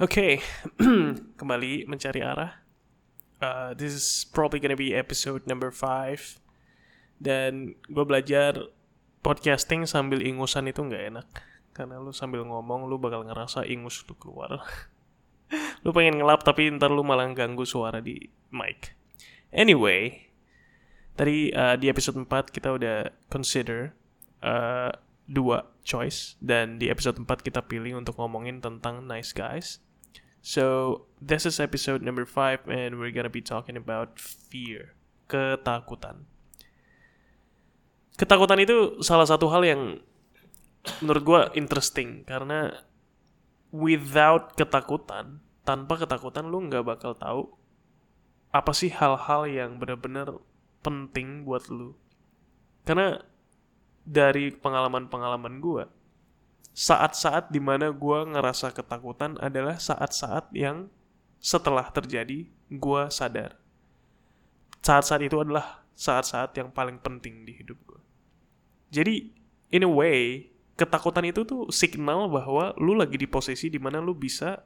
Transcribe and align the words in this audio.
Oke, 0.00 0.40
kembali 1.40 1.84
mencari 1.84 2.24
arah. 2.24 2.64
Uh, 3.36 3.76
this 3.76 3.92
is 3.92 4.24
probably 4.32 4.56
gonna 4.56 4.72
be 4.72 4.96
episode 4.96 5.44
number 5.44 5.68
5 5.68 6.40
Dan 7.20 7.76
gue 7.84 8.04
belajar 8.08 8.72
podcasting 9.20 9.84
sambil 9.84 10.24
ingusan 10.24 10.72
itu 10.72 10.80
nggak 10.80 11.04
enak. 11.12 11.28
Karena 11.76 12.00
lu 12.00 12.16
sambil 12.16 12.48
ngomong 12.48 12.88
lu 12.88 12.96
bakal 12.96 13.28
ngerasa 13.28 13.68
ingus 13.68 14.00
lu 14.08 14.16
keluar. 14.16 14.64
Lu 15.84 15.92
pengen 15.92 16.16
ngelap 16.16 16.48
tapi 16.48 16.72
ntar 16.72 16.88
lu 16.88 17.04
malah 17.04 17.28
ganggu 17.36 17.68
suara 17.68 18.00
di 18.00 18.24
mic. 18.54 18.96
Anyway, 19.52 20.32
tadi 21.12 21.52
uh, 21.52 21.76
di 21.76 21.92
episode 21.92 22.16
4 22.16 22.48
kita 22.48 22.72
udah 22.72 23.12
consider 23.28 23.92
uh, 24.40 24.96
dua 25.28 25.68
choice. 25.84 26.40
Dan 26.40 26.80
di 26.80 26.88
episode 26.88 27.20
4 27.20 27.28
kita 27.44 27.68
pilih 27.68 28.00
untuk 28.00 28.16
ngomongin 28.16 28.64
tentang 28.64 29.04
nice 29.04 29.36
guys. 29.36 29.84
So, 30.40 31.04
this 31.20 31.44
is 31.44 31.60
episode 31.60 32.00
number 32.00 32.24
5 32.24 32.64
and 32.64 32.96
we're 32.96 33.12
gonna 33.12 33.28
be 33.28 33.44
talking 33.44 33.76
about 33.76 34.16
fear, 34.16 34.96
ketakutan. 35.28 36.24
Ketakutan 38.16 38.60
itu 38.64 39.04
salah 39.04 39.28
satu 39.28 39.52
hal 39.52 39.68
yang 39.68 40.00
menurut 41.04 41.22
gue 41.24 41.40
interesting 41.60 42.24
karena 42.24 42.72
without 43.68 44.56
ketakutan, 44.56 45.44
tanpa 45.60 46.00
ketakutan 46.00 46.48
lu 46.48 46.64
nggak 46.72 46.88
bakal 46.88 47.12
tahu 47.12 47.52
apa 48.50 48.72
sih 48.72 48.90
hal-hal 48.90 49.44
yang 49.46 49.76
benar-benar 49.76 50.40
penting 50.80 51.44
buat 51.44 51.68
lu. 51.68 51.94
Karena 52.88 53.20
dari 54.08 54.50
pengalaman-pengalaman 54.56 55.60
gue, 55.60 55.84
saat-saat 56.70 57.50
di 57.50 57.58
mana 57.58 57.90
gue 57.90 58.18
ngerasa 58.30 58.70
ketakutan 58.70 59.36
adalah 59.42 59.76
saat-saat 59.76 60.54
yang 60.54 60.86
setelah 61.40 61.88
terjadi 61.90 62.46
gue 62.70 63.02
sadar. 63.10 63.58
Saat-saat 64.80 65.20
itu 65.24 65.36
adalah 65.40 65.84
saat-saat 65.96 66.56
yang 66.56 66.72
paling 66.72 66.96
penting 67.02 67.44
di 67.44 67.52
hidup 67.52 67.76
gue. 67.84 68.00
Jadi, 68.90 69.28
in 69.70 69.84
a 69.84 69.90
way, 69.90 70.48
ketakutan 70.80 71.28
itu 71.28 71.44
tuh 71.44 71.68
signal 71.68 72.32
bahwa 72.32 72.72
lu 72.80 72.96
lagi 72.96 73.20
di 73.20 73.28
posisi 73.28 73.68
di 73.68 73.76
mana 73.76 74.00
lu 74.00 74.16
bisa 74.16 74.64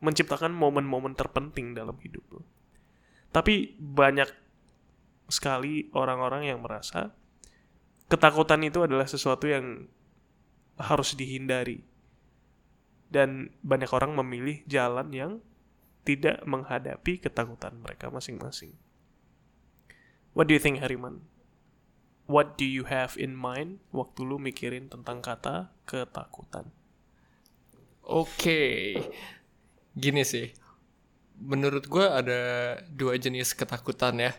menciptakan 0.00 0.50
momen-momen 0.50 1.14
terpenting 1.14 1.76
dalam 1.76 1.94
hidup 2.00 2.24
lu. 2.32 2.42
Tapi 3.30 3.78
banyak 3.78 4.26
sekali 5.30 5.86
orang-orang 5.94 6.50
yang 6.50 6.58
merasa 6.58 7.14
ketakutan 8.10 8.66
itu 8.66 8.82
adalah 8.82 9.06
sesuatu 9.06 9.46
yang 9.46 9.86
harus 10.76 11.16
dihindari. 11.16 11.82
Dan 13.10 13.50
banyak 13.66 13.90
orang 13.90 14.14
memilih 14.14 14.62
jalan 14.70 15.10
yang 15.10 15.32
tidak 16.06 16.42
menghadapi 16.46 17.18
ketakutan 17.18 17.74
mereka 17.82 18.06
masing-masing. 18.08 18.74
What 20.30 20.46
do 20.46 20.54
you 20.54 20.62
think, 20.62 20.78
Hariman? 20.78 21.26
What 22.30 22.54
do 22.54 22.62
you 22.62 22.86
have 22.86 23.18
in 23.18 23.34
mind 23.34 23.82
waktu 23.90 24.22
lu 24.22 24.38
mikirin 24.38 24.86
tentang 24.86 25.18
kata 25.18 25.74
ketakutan? 25.82 26.70
Oke, 28.06 28.38
okay. 28.38 28.78
gini 29.98 30.22
sih. 30.22 30.54
Menurut 31.42 31.90
gue 31.90 32.06
ada 32.06 32.42
dua 32.86 33.18
jenis 33.18 33.50
ketakutan 33.50 34.22
ya. 34.22 34.32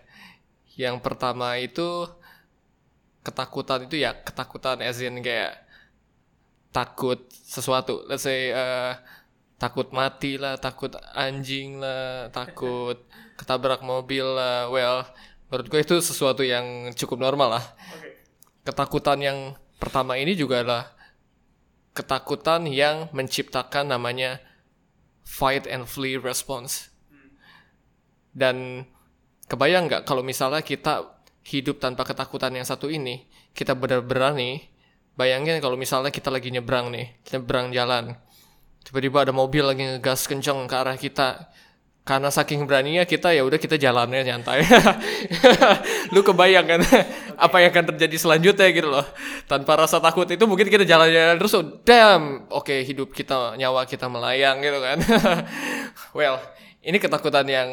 Yang 0.79 1.03
pertama 1.03 1.59
itu 1.59 2.07
ketakutan 3.21 3.85
itu 3.85 4.01
ya 4.01 4.15
ketakutan 4.15 4.81
as 4.81 4.97
in 5.03 5.19
kayak 5.19 5.61
takut 6.71 7.27
sesuatu. 7.31 8.07
Let's 8.07 8.23
say 8.23 8.51
uh, 8.55 8.95
takut 9.61 9.93
mati 9.93 10.41
lah 10.41 10.57
takut 10.57 10.89
anjing 11.13 11.77
lah 11.77 12.33
takut 12.33 12.97
ketabrak 13.39 13.83
mobil 13.85 14.25
lah. 14.25 14.71
Well 14.71 15.05
menurut 15.51 15.67
gue 15.67 15.81
itu 15.83 15.95
sesuatu 15.99 16.41
yang 16.41 16.95
cukup 16.95 17.19
normal 17.19 17.59
lah. 17.59 17.65
Ketakutan 18.63 19.19
yang 19.19 19.37
pertama 19.77 20.15
ini 20.15 20.33
juga 20.33 20.63
adalah 20.63 20.95
ketakutan 21.91 22.65
yang 22.71 23.11
menciptakan 23.11 23.91
namanya 23.91 24.39
fight 25.27 25.67
and 25.67 25.85
flee 25.85 26.15
response. 26.15 26.87
Dan 28.31 28.87
kebayang 29.51 29.91
nggak 29.91 30.07
kalau 30.07 30.23
misalnya 30.23 30.63
kita 30.63 31.19
hidup 31.43 31.83
tanpa 31.83 32.07
ketakutan 32.07 32.55
yang 32.55 32.63
satu 32.63 32.87
ini 32.87 33.27
kita 33.51 33.75
benar-benar 33.75 34.31
nih 34.31 34.70
Bayangin 35.19 35.59
kalau 35.59 35.75
misalnya 35.75 36.07
kita 36.07 36.31
lagi 36.31 36.47
nyebrang 36.49 36.87
nih, 36.87 37.19
nyebrang 37.35 37.75
jalan. 37.75 38.15
Tiba-tiba 38.81 39.27
ada 39.27 39.33
mobil 39.35 39.61
lagi 39.61 39.83
ngegas 39.83 40.25
kenceng 40.25 40.65
ke 40.65 40.75
arah 40.75 40.95
kita. 40.95 41.51
Karena 42.01 42.33
saking 42.33 42.65
beraninya 42.65 43.05
kita 43.05 43.29
ya 43.29 43.45
udah 43.45 43.61
kita 43.61 43.77
jalannya 43.77 44.25
nyantai. 44.25 44.65
Lu 46.15 46.25
kebayang 46.25 46.65
kan 46.65 46.81
apa 47.37 47.55
yang 47.61 47.69
akan 47.69 47.93
terjadi 47.93 48.17
selanjutnya 48.17 48.67
gitu 48.73 48.89
loh. 48.89 49.05
Tanpa 49.45 49.77
rasa 49.77 50.01
takut 50.01 50.25
itu 50.25 50.41
mungkin 50.49 50.65
kita 50.65 50.81
jalan-jalan 50.81 51.37
terus 51.37 51.53
oh, 51.53 51.77
damn, 51.85 52.49
oke 52.49 52.65
okay, 52.65 52.81
hidup 52.81 53.13
kita 53.13 53.53
nyawa 53.53 53.85
kita 53.85 54.09
melayang 54.09 54.65
gitu 54.65 54.81
kan. 54.81 54.97
well, 56.17 56.41
ini 56.81 56.97
ketakutan 56.97 57.45
yang 57.45 57.69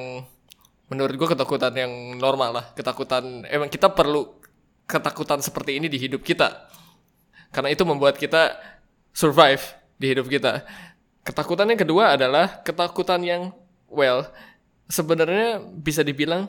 menurut 0.93 1.16
gue 1.16 1.28
ketakutan 1.32 1.72
yang 1.72 1.93
normal 2.21 2.53
lah. 2.53 2.65
Ketakutan 2.77 3.48
emang 3.48 3.72
kita 3.72 3.88
perlu 3.88 4.28
ketakutan 4.84 5.41
seperti 5.41 5.81
ini 5.81 5.88
di 5.88 5.97
hidup 5.97 6.21
kita 6.21 6.68
karena 7.53 7.72
itu 7.72 7.82
membuat 7.84 8.20
kita 8.20 8.56
survive 9.12 9.62
di 9.98 10.14
hidup 10.14 10.31
kita. 10.31 10.62
Ketakutan 11.25 11.69
yang 11.69 11.81
kedua 11.81 12.16
adalah 12.16 12.62
ketakutan 12.64 13.20
yang 13.20 13.42
well 13.88 14.28
sebenarnya 14.88 15.60
bisa 15.60 16.00
dibilang 16.00 16.48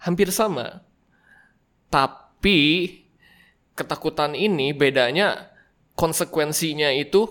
hampir 0.00 0.32
sama. 0.34 0.82
Tapi 1.90 2.90
ketakutan 3.74 4.34
ini 4.34 4.74
bedanya 4.74 5.50
konsekuensinya 5.94 6.90
itu 6.94 7.26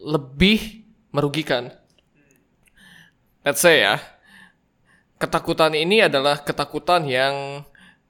lebih 0.00 0.86
merugikan. 1.14 1.72
Let's 3.46 3.62
say 3.62 3.86
ya, 3.86 4.02
ketakutan 5.22 5.72
ini 5.78 6.02
adalah 6.02 6.42
ketakutan 6.42 7.06
yang 7.06 7.62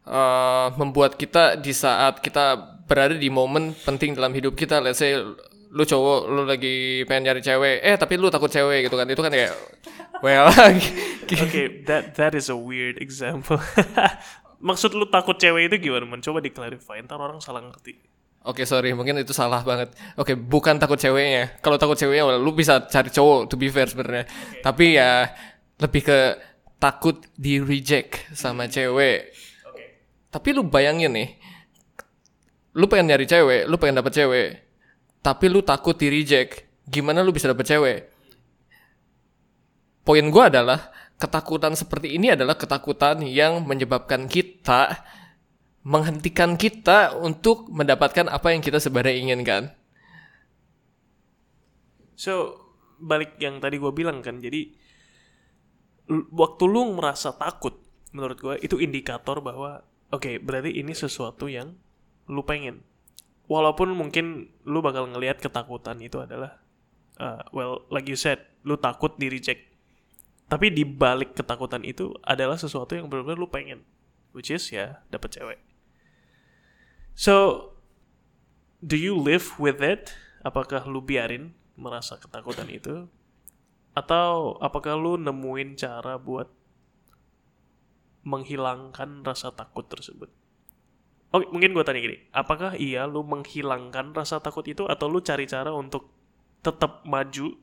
uh, 0.08 0.68
membuat 0.80 1.20
kita 1.20 1.60
di 1.60 1.76
saat 1.76 2.24
kita 2.24 2.75
berada 2.86 3.14
di 3.18 3.28
momen 3.28 3.74
penting 3.82 4.14
dalam 4.14 4.30
hidup 4.30 4.54
kita 4.54 4.78
let's 4.78 5.02
say 5.02 5.18
lu 5.76 5.84
cowok 5.84 6.20
lu 6.30 6.42
lagi 6.46 7.02
pengen 7.04 7.28
nyari 7.30 7.42
cewek 7.42 7.82
eh 7.82 7.98
tapi 7.98 8.14
lu 8.16 8.30
takut 8.30 8.48
cewek 8.48 8.86
gitu 8.86 8.96
kan 8.96 9.06
itu 9.10 9.20
kan 9.20 9.32
kayak 9.34 9.52
well 10.22 10.48
okay 11.44 11.82
that 11.84 12.14
that 12.14 12.32
is 12.32 12.46
a 12.48 12.56
weird 12.56 12.96
example 13.02 13.58
maksud 14.68 14.94
lu 14.94 15.10
takut 15.10 15.36
cewek 15.36 15.68
itu 15.68 15.90
gimana 15.90 16.06
man 16.06 16.22
coba 16.22 16.38
diklarify 16.40 17.02
ntar 17.02 17.18
orang 17.18 17.42
salah 17.42 17.60
ngerti 17.60 17.98
Oke 18.46 18.62
okay, 18.62 18.66
sorry 18.70 18.94
mungkin 18.94 19.18
itu 19.18 19.34
salah 19.34 19.58
banget. 19.66 19.90
Oke 20.14 20.30
okay, 20.30 20.36
bukan 20.38 20.78
takut 20.78 20.94
ceweknya. 20.94 21.58
Kalau 21.58 21.82
takut 21.82 21.98
ceweknya 21.98 22.30
well, 22.30 22.38
lu 22.38 22.54
bisa 22.54 22.78
cari 22.86 23.10
cowok 23.10 23.50
to 23.50 23.58
be 23.58 23.66
fair 23.66 23.90
sebenarnya. 23.90 24.22
Okay. 24.22 24.62
Tapi 24.62 24.86
ya 24.94 25.34
lebih 25.82 26.06
ke 26.06 26.18
takut 26.78 27.26
di 27.34 27.58
reject 27.58 28.30
sama 28.38 28.70
cewek. 28.70 29.34
Okay. 29.66 29.86
Tapi 30.30 30.48
lu 30.54 30.62
bayangin 30.62 31.10
nih, 31.18 31.34
lu 32.76 32.84
pengen 32.86 33.08
nyari 33.08 33.24
cewek, 33.24 33.64
lu 33.64 33.80
pengen 33.80 34.04
dapet 34.04 34.12
cewek, 34.12 34.48
tapi 35.24 35.48
lu 35.48 35.64
takut 35.64 35.96
di 35.96 36.12
reject, 36.12 36.68
gimana 36.84 37.24
lu 37.24 37.32
bisa 37.32 37.48
dapet 37.48 37.64
cewek? 37.64 37.98
Poin 40.04 40.22
gue 40.22 40.44
adalah 40.44 40.92
ketakutan 41.16 41.72
seperti 41.72 42.14
ini 42.14 42.36
adalah 42.36 42.54
ketakutan 42.54 43.24
yang 43.24 43.64
menyebabkan 43.64 44.28
kita 44.28 45.02
menghentikan 45.86 46.58
kita 46.58 47.14
untuk 47.14 47.70
mendapatkan 47.70 48.26
apa 48.26 48.50
yang 48.50 48.58
kita 48.58 48.82
sebenarnya 48.82 49.22
inginkan. 49.22 49.70
So 52.18 52.58
balik 52.98 53.38
yang 53.38 53.62
tadi 53.62 53.78
gue 53.78 53.94
bilang 53.94 54.18
kan, 54.18 54.42
jadi 54.42 54.66
waktu 56.10 56.64
lu 56.66 56.98
merasa 56.98 57.30
takut, 57.38 57.78
menurut 58.10 58.38
gue 58.42 58.54
itu 58.66 58.82
indikator 58.82 59.38
bahwa 59.38 59.86
oke 60.10 60.26
okay, 60.26 60.34
berarti 60.42 60.74
ini 60.74 60.90
sesuatu 60.90 61.46
yang 61.46 61.78
lu 62.26 62.42
pengen. 62.42 62.82
Walaupun 63.46 63.94
mungkin 63.94 64.50
lu 64.66 64.82
bakal 64.82 65.06
ngelihat 65.06 65.38
ketakutan 65.38 66.02
itu 66.02 66.18
adalah 66.18 66.58
uh, 67.22 67.46
well 67.54 67.86
like 67.94 68.10
you 68.10 68.18
said 68.18 68.42
lu 68.66 68.74
takut 68.74 69.14
di 69.18 69.30
reject. 69.30 69.62
Tapi 70.46 70.70
di 70.70 70.86
balik 70.86 71.34
ketakutan 71.34 71.82
itu 71.82 72.14
adalah 72.22 72.54
sesuatu 72.58 72.94
yang 72.94 73.10
benar-benar 73.10 73.38
lu 73.38 73.50
pengen 73.50 73.82
which 74.34 74.50
is 74.50 74.68
ya 74.74 75.02
dapat 75.10 75.38
cewek. 75.38 75.58
So 77.14 77.70
do 78.82 78.98
you 78.98 79.14
live 79.16 79.56
with 79.56 79.80
it? 79.80 80.12
Apakah 80.42 80.86
lu 80.86 81.02
biarin 81.02 81.54
merasa 81.74 82.18
ketakutan 82.18 82.70
itu? 82.70 83.10
Atau 83.96 84.60
apakah 84.60 84.94
lu 84.94 85.16
nemuin 85.16 85.78
cara 85.80 86.20
buat 86.20 86.52
menghilangkan 88.26 89.22
rasa 89.22 89.54
takut 89.54 89.86
tersebut 89.86 90.28
Oh, 91.34 91.42
mungkin 91.50 91.74
gue 91.74 91.82
tanya 91.82 92.00
gini, 92.00 92.16
apakah 92.30 92.78
iya 92.78 93.02
lu 93.04 93.26
menghilangkan 93.26 94.14
rasa 94.14 94.38
takut 94.38 94.62
itu 94.64 94.86
atau 94.86 95.10
lu 95.10 95.18
cari 95.18 95.44
cara 95.44 95.74
untuk 95.74 96.06
tetap 96.62 97.02
maju 97.02 97.54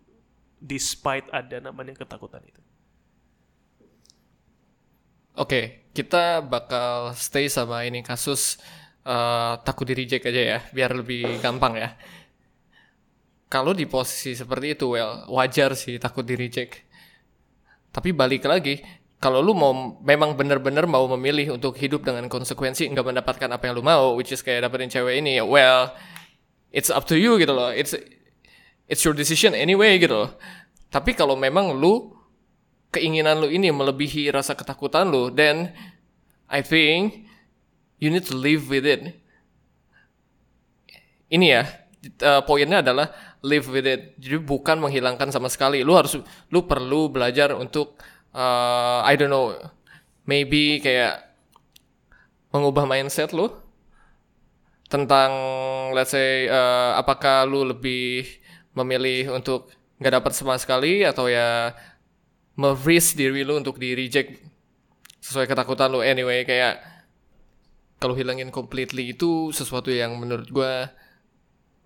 despite 0.60 1.32
ada 1.32 1.60
namanya 1.60 1.96
ketakutan 1.96 2.44
itu. 2.44 2.62
Oke, 5.34 5.90
kita 5.98 6.46
bakal 6.46 7.18
stay 7.18 7.50
sama 7.50 7.88
ini 7.88 8.06
kasus 8.06 8.62
uh, 9.08 9.58
takut 9.66 9.90
di 9.90 9.98
reject 9.98 10.30
aja 10.30 10.42
ya, 10.42 10.60
biar 10.70 10.94
lebih 10.94 11.42
gampang 11.42 11.74
ya. 11.80 11.90
Kalau 13.50 13.74
di 13.74 13.90
posisi 13.90 14.38
seperti 14.38 14.78
itu, 14.78 14.94
well, 14.94 15.26
wajar 15.30 15.74
sih 15.74 15.98
takut 15.98 16.22
di 16.26 16.38
reject. 16.38 16.86
Tapi 17.94 18.10
balik 18.14 18.46
lagi, 18.50 18.82
kalau 19.24 19.40
lu 19.40 19.56
mau 19.56 19.72
memang 20.04 20.36
bener-bener 20.36 20.84
mau 20.84 21.08
memilih 21.16 21.56
untuk 21.56 21.80
hidup 21.80 22.04
dengan 22.04 22.28
konsekuensi 22.28 22.92
nggak 22.92 23.08
mendapatkan 23.08 23.48
apa 23.48 23.72
yang 23.72 23.80
lu 23.80 23.84
mau, 23.88 24.20
which 24.20 24.36
is 24.36 24.44
kayak 24.44 24.68
dapetin 24.68 24.92
cewek 24.92 25.24
ini, 25.24 25.40
well, 25.40 25.96
it's 26.76 26.92
up 26.92 27.08
to 27.08 27.16
you 27.16 27.40
gitu 27.40 27.56
loh. 27.56 27.72
It's 27.72 27.96
it's 28.92 29.00
your 29.08 29.16
decision 29.16 29.56
anyway 29.56 29.96
gitu 29.96 30.28
loh. 30.28 30.36
Tapi 30.92 31.16
kalau 31.16 31.40
memang 31.40 31.72
lu 31.72 32.12
keinginan 32.92 33.40
lu 33.40 33.48
ini 33.48 33.72
melebihi 33.72 34.28
rasa 34.28 34.60
ketakutan 34.60 35.08
lu, 35.08 35.32
then 35.32 35.72
I 36.52 36.60
think 36.60 37.24
you 38.04 38.12
need 38.12 38.28
to 38.28 38.36
live 38.36 38.68
with 38.68 38.84
it. 38.84 39.08
Ini 41.32 41.46
ya, 41.48 41.64
uh, 42.28 42.44
poinnya 42.44 42.84
adalah 42.84 43.40
live 43.40 43.72
with 43.72 43.88
it. 43.88 44.20
Jadi 44.20 44.38
bukan 44.44 44.84
menghilangkan 44.84 45.32
sama 45.32 45.48
sekali. 45.48 45.80
Lu 45.82 45.96
harus, 45.96 46.20
lu 46.52 46.68
perlu 46.68 47.08
belajar 47.08 47.56
untuk, 47.56 47.98
uh, 48.34 49.00
I 49.06 49.14
don't 49.16 49.32
know, 49.32 49.56
maybe 50.26 50.82
kayak 50.82 51.22
mengubah 52.54 52.86
mindset 52.86 53.34
lu 53.34 53.50
tentang, 54.90 55.32
let's 55.98 56.14
say, 56.14 56.46
uh, 56.50 56.98
apakah 56.98 57.50
lu 57.50 57.66
lebih 57.66 58.30
memilih 58.78 59.34
untuk 59.34 59.74
nggak 59.98 60.22
dapat 60.22 60.32
sama 60.36 60.58
sekali 60.58 61.06
atau 61.06 61.30
ya 61.30 61.74
merisk 62.58 63.18
diri 63.18 63.42
lu 63.42 63.58
untuk 63.58 63.82
di 63.82 63.98
reject 63.98 64.38
sesuai 65.22 65.50
ketakutan 65.50 65.90
lu. 65.90 66.06
Anyway 66.06 66.46
kayak 66.46 66.82
kalau 67.98 68.14
hilangin 68.14 68.52
completely 68.52 69.16
itu 69.16 69.56
sesuatu 69.56 69.88
yang 69.88 70.20
menurut 70.20 70.52
gue 70.52 70.74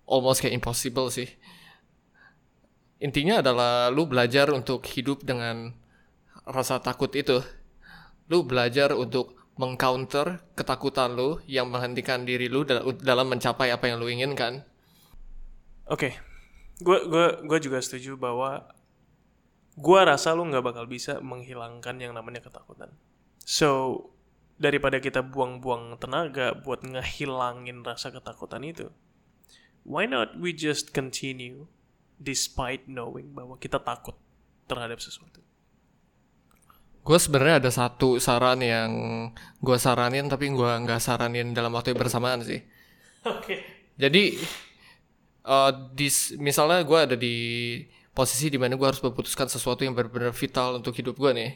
almost 0.08 0.42
kayak 0.42 0.58
impossible 0.58 1.08
sih. 1.12 1.30
Intinya 2.98 3.38
adalah 3.38 3.94
lu 3.94 4.10
belajar 4.10 4.50
untuk 4.50 4.82
hidup 4.90 5.22
dengan 5.22 5.70
rasa 6.48 6.80
takut 6.80 7.12
itu 7.12 7.44
lu 8.32 8.44
belajar 8.44 8.96
untuk 8.96 9.36
mengcounter 9.58 10.40
ketakutan 10.54 11.18
lu 11.18 11.42
yang 11.50 11.66
menghentikan 11.68 12.22
diri 12.22 12.46
lu 12.46 12.62
dalam 13.02 13.26
mencapai 13.26 13.74
apa 13.74 13.90
yang 13.90 13.98
lu 13.98 14.06
inginkan. 14.06 14.62
Oke, 15.88 16.12
okay. 16.12 16.12
gue 16.84 17.26
gue 17.42 17.58
juga 17.58 17.82
setuju 17.82 18.14
bahwa 18.14 18.70
gue 19.74 20.00
rasa 20.02 20.36
lu 20.36 20.46
nggak 20.46 20.62
bakal 20.62 20.84
bisa 20.86 21.18
menghilangkan 21.18 21.96
yang 21.98 22.12
namanya 22.14 22.44
ketakutan. 22.44 22.92
So, 23.42 23.98
daripada 24.60 25.00
kita 25.00 25.24
buang-buang 25.24 25.96
tenaga 25.96 26.52
buat 26.52 26.84
ngehilangin 26.84 27.82
rasa 27.82 28.12
ketakutan 28.12 28.62
itu, 28.62 28.92
why 29.88 30.04
not 30.04 30.36
we 30.36 30.52
just 30.52 30.92
continue 30.92 31.66
despite 32.20 32.84
knowing 32.84 33.32
bahwa 33.32 33.56
kita 33.56 33.80
takut 33.80 34.14
terhadap 34.68 35.00
sesuatu? 35.00 35.47
Gue 37.08 37.16
sebenarnya 37.16 37.64
ada 37.64 37.70
satu 37.72 38.20
saran 38.20 38.60
yang 38.60 38.90
gue 39.64 39.76
saranin 39.80 40.28
tapi 40.28 40.52
gue 40.52 40.72
nggak 40.84 41.00
saranin 41.00 41.56
dalam 41.56 41.72
waktu 41.72 41.96
yang 41.96 42.00
bersamaan 42.04 42.44
sih. 42.44 42.60
Oke. 43.24 43.40
Okay. 43.40 43.58
Jadi, 43.96 44.36
uh, 45.48 45.72
dis, 45.96 46.36
misalnya 46.36 46.84
gue 46.84 46.98
ada 47.00 47.16
di 47.16 47.36
posisi 48.18 48.50
di 48.50 48.58
mana 48.58 48.74
gue 48.74 48.82
harus 48.82 48.98
memutuskan 48.98 49.46
sesuatu 49.46 49.86
yang 49.86 49.94
benar-benar 49.94 50.34
vital 50.34 50.82
untuk 50.82 50.90
hidup 50.98 51.14
gue 51.14 51.30
nih 51.38 51.50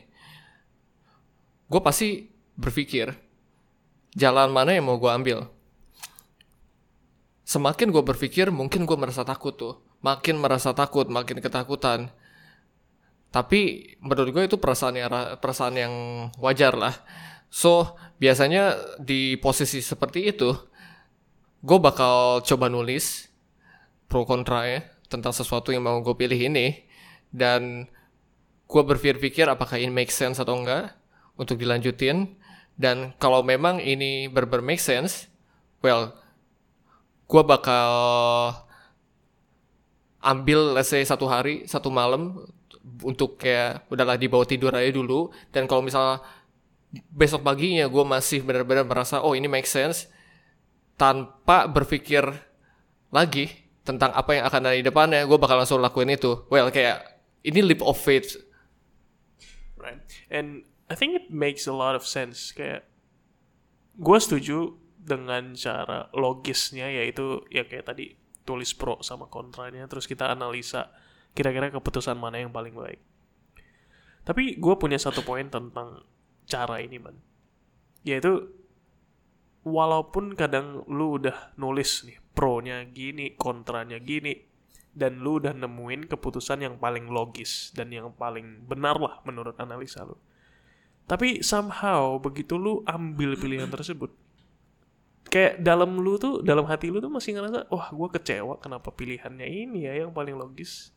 gue 1.66 1.80
pasti 1.82 2.30
berpikir 2.54 3.10
jalan 4.14 4.54
mana 4.54 4.78
yang 4.78 4.86
mau 4.86 4.94
gue 4.94 5.10
ambil 5.10 5.50
semakin 7.42 7.90
gue 7.90 8.04
berpikir 8.06 8.54
mungkin 8.54 8.86
gue 8.86 8.94
merasa 8.94 9.26
takut 9.26 9.58
tuh 9.58 9.74
makin 10.06 10.38
merasa 10.38 10.70
takut 10.70 11.10
makin 11.10 11.42
ketakutan 11.42 12.14
tapi 13.32 13.92
menurut 14.04 14.28
gue 14.28 14.44
itu 14.44 14.56
perasaan 14.60 14.94
yang 15.00 15.08
perasaan 15.40 15.74
yang 15.74 15.94
wajar 16.36 16.76
lah. 16.76 16.92
So 17.48 17.96
biasanya 18.20 18.76
di 19.00 19.40
posisi 19.40 19.80
seperti 19.80 20.28
itu 20.28 20.52
gue 21.64 21.78
bakal 21.80 22.44
coba 22.44 22.68
nulis 22.68 23.32
pro 24.04 24.28
kontra 24.28 24.68
ya 24.68 24.80
tentang 25.08 25.32
sesuatu 25.32 25.72
yang 25.72 25.82
mau 25.88 26.04
gue 26.04 26.12
pilih 26.12 26.36
ini. 26.36 26.84
Dan 27.32 27.88
gue 28.68 28.82
berpikir-pikir 28.84 29.48
apakah 29.48 29.80
ini 29.80 29.88
make 29.88 30.12
sense 30.12 30.36
atau 30.36 30.60
enggak 30.60 30.92
untuk 31.40 31.56
dilanjutin. 31.56 32.36
Dan 32.76 33.16
kalau 33.16 33.40
memang 33.40 33.80
ini 33.80 34.28
ber-ber 34.28 34.60
make 34.60 34.80
sense 34.80 35.32
well 35.80 36.12
gue 37.32 37.42
bakal 37.48 37.96
ambil 40.22 40.78
let's 40.78 40.92
say 40.92 41.02
satu 41.02 41.26
hari 41.26 41.66
satu 41.66 41.90
malam 41.90 42.46
untuk 43.02 43.38
kayak 43.38 43.86
udahlah 43.88 44.18
dibawa 44.18 44.44
tidur 44.46 44.74
aja 44.74 44.90
dulu. 44.90 45.30
Dan 45.50 45.70
kalau 45.70 45.82
misalnya 45.82 46.22
besok 47.08 47.40
paginya 47.46 47.88
gue 47.88 48.04
masih 48.04 48.44
benar-benar 48.44 48.84
merasa 48.84 49.24
oh 49.24 49.32
ini 49.32 49.48
make 49.48 49.64
sense 49.64 50.12
tanpa 51.00 51.64
berpikir 51.64 52.20
lagi 53.08 53.48
tentang 53.80 54.12
apa 54.12 54.36
yang 54.36 54.44
akan 54.44 54.60
ada 54.68 54.76
di 54.76 54.84
depannya 54.84 55.24
gue 55.24 55.38
bakal 55.40 55.56
langsung 55.58 55.80
lakuin 55.80 56.12
itu. 56.12 56.44
Well 56.52 56.68
kayak 56.68 57.02
ini 57.42 57.64
leap 57.64 57.82
of 57.82 57.98
faith. 57.98 58.38
Right. 59.74 59.98
And 60.30 60.68
I 60.86 60.94
think 60.94 61.18
it 61.18 61.32
makes 61.32 61.66
a 61.66 61.74
lot 61.74 61.98
of 61.98 62.06
sense. 62.06 62.54
Kayak 62.54 62.86
gue 63.98 64.18
setuju 64.20 64.78
dengan 65.02 65.58
cara 65.58 66.06
logisnya 66.14 66.86
yaitu 66.86 67.42
ya 67.50 67.66
kayak 67.66 67.90
tadi 67.90 68.14
tulis 68.46 68.70
pro 68.74 69.02
sama 69.02 69.26
kontranya 69.26 69.86
terus 69.90 70.06
kita 70.06 70.30
analisa 70.30 70.94
kira-kira 71.32 71.72
keputusan 71.72 72.16
mana 72.16 72.40
yang 72.40 72.52
paling 72.52 72.72
baik 72.76 73.00
tapi 74.22 74.56
gue 74.56 74.74
punya 74.78 74.96
satu 74.96 75.24
poin 75.26 75.48
tentang 75.50 76.04
cara 76.46 76.78
ini 76.78 76.98
man 77.00 77.16
yaitu 78.02 78.50
walaupun 79.62 80.34
kadang 80.34 80.82
lu 80.90 81.22
udah 81.22 81.54
nulis 81.54 82.02
nih 82.06 82.18
pro-nya 82.34 82.82
gini, 82.88 83.36
kontranya 83.38 84.00
gini, 84.02 84.34
dan 84.92 85.22
lu 85.22 85.40
udah 85.40 85.54
nemuin 85.56 86.08
keputusan 86.10 86.64
yang 86.64 86.74
paling 86.76 87.08
logis 87.08 87.72
dan 87.72 87.92
yang 87.92 88.12
paling 88.12 88.66
benar 88.66 88.98
lah 88.98 89.20
menurut 89.24 89.56
analisa 89.56 90.04
lu. 90.04 90.18
Tapi 91.06 91.44
somehow 91.44 92.16
begitu 92.18 92.56
lu 92.56 92.80
ambil 92.88 93.36
pilihan 93.36 93.68
tersebut, 93.68 94.12
kayak 95.28 95.60
dalam 95.60 96.00
lu 96.00 96.16
tuh, 96.16 96.40
dalam 96.40 96.64
hati 96.68 96.88
lu 96.88 97.00
tuh 97.00 97.12
masih 97.12 97.36
ngerasa, 97.36 97.68
wah 97.68 97.88
gue 97.92 98.08
kecewa 98.16 98.58
kenapa 98.60 98.88
pilihannya 98.92 99.46
ini 99.46 99.88
ya 99.88 100.04
yang 100.04 100.12
paling 100.12 100.36
logis. 100.36 100.92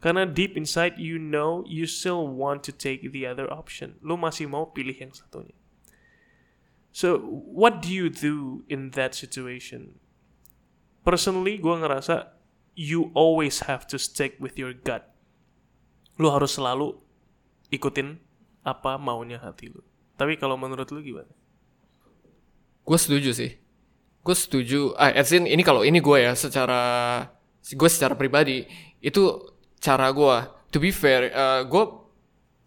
Karena 0.00 0.24
deep 0.24 0.56
inside 0.56 0.96
you 0.96 1.20
know 1.20 1.60
you 1.68 1.84
still 1.84 2.24
want 2.24 2.64
to 2.64 2.72
take 2.72 3.04
the 3.12 3.28
other 3.28 3.44
option. 3.52 4.00
Lu 4.00 4.16
masih 4.16 4.48
mau 4.48 4.72
pilih 4.72 4.96
yang 4.96 5.12
satunya. 5.12 5.56
So, 6.90 7.22
what 7.52 7.84
do 7.84 7.92
you 7.92 8.10
do 8.10 8.66
in 8.66 8.96
that 8.98 9.14
situation? 9.14 10.00
personally 11.04 11.56
gue 11.58 11.74
ngerasa 11.74 12.36
you 12.76 13.10
always 13.16 13.66
have 13.66 13.84
to 13.88 13.98
stick 13.98 14.36
with 14.38 14.56
your 14.56 14.72
gut. 14.72 15.04
Lu 16.20 16.28
harus 16.32 16.56
selalu 16.56 16.96
ikutin 17.72 18.20
apa 18.64 19.00
maunya 19.00 19.40
hati 19.40 19.72
lu. 19.72 19.82
Tapi 20.20 20.36
kalau 20.36 20.56
menurut 20.60 20.88
lu 20.92 21.00
gimana? 21.00 21.32
Gue 22.84 22.98
setuju 23.00 23.32
sih. 23.32 23.56
Gue 24.20 24.36
setuju. 24.36 24.92
Ah, 25.00 25.12
Edson, 25.16 25.48
ini 25.48 25.64
kalau 25.64 25.80
ini 25.80 25.98
gue 26.00 26.18
ya 26.20 26.36
secara 26.36 27.24
gue 27.64 27.90
secara 27.90 28.16
pribadi 28.16 28.68
itu 29.00 29.20
cara 29.82 30.12
gue. 30.12 30.36
To 30.70 30.78
be 30.78 30.94
fair, 30.94 31.34
uh, 31.34 31.66
gue 31.66 31.84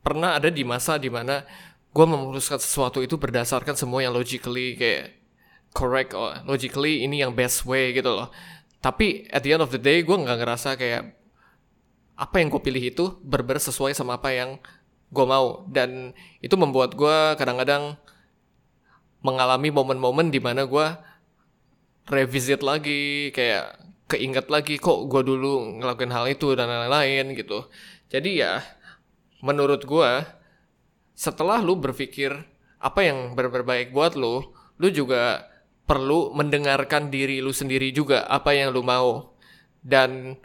pernah 0.03 0.35
ada 0.35 0.51
di 0.51 0.67
masa 0.67 0.99
di 0.99 1.07
mana 1.07 1.47
gue 1.93 2.05
memutuskan 2.09 2.59
sesuatu 2.59 2.99
itu 2.99 3.15
berdasarkan 3.15 3.77
semua 3.77 4.03
yang 4.03 4.11
logically 4.11 4.75
kayak 4.75 5.15
correct 5.71 6.11
or 6.11 6.41
logically 6.43 7.05
ini 7.05 7.23
yang 7.23 7.31
best 7.31 7.63
way 7.63 7.95
gitu 7.95 8.11
loh. 8.11 8.27
Tapi 8.83 9.29
at 9.31 9.45
the 9.47 9.55
end 9.55 9.63
of 9.63 9.71
the 9.71 9.79
day 9.79 10.03
gue 10.03 10.11
nggak 10.11 10.37
ngerasa 10.43 10.75
kayak 10.75 11.15
apa 12.19 12.35
yang 12.41 12.51
gue 12.51 12.61
pilih 12.61 12.83
itu 12.83 13.05
berber 13.23 13.57
sesuai 13.57 13.95
sama 13.95 14.19
apa 14.19 14.35
yang 14.35 14.59
gue 15.13 15.25
mau 15.25 15.63
dan 15.69 16.11
itu 16.41 16.57
membuat 16.57 16.97
gue 16.97 17.37
kadang-kadang 17.37 17.95
mengalami 19.23 19.71
momen-momen 19.71 20.29
di 20.29 20.41
mana 20.41 20.67
gue 20.67 20.87
revisit 22.11 22.59
lagi 22.59 23.31
kayak 23.31 23.79
keinget 24.07 24.51
lagi 24.51 24.77
kok 24.77 25.07
gue 25.09 25.21
dulu 25.23 25.79
ngelakuin 25.79 26.13
hal 26.13 26.25
itu 26.29 26.53
dan 26.53 26.69
lain-lain 26.69 27.33
gitu. 27.33 27.67
Jadi 28.11 28.43
ya 28.43 28.61
menurut 29.43 29.83
gue 29.83 30.09
setelah 31.13 31.61
lu 31.61 31.77
berpikir 31.77 32.33
apa 32.83 32.99
yang 33.05 33.37
berbaik 33.37 33.95
buat 33.95 34.17
lu 34.19 34.43
lu 34.81 34.87
juga 34.91 35.47
perlu 35.83 36.31
mendengarkan 36.31 37.11
diri 37.11 37.43
lu 37.43 37.51
sendiri 37.51 37.91
juga 37.91 38.27
apa 38.27 38.55
yang 38.55 38.71
lu 38.71 38.83
mau. 38.83 39.35
Dan 39.83 40.39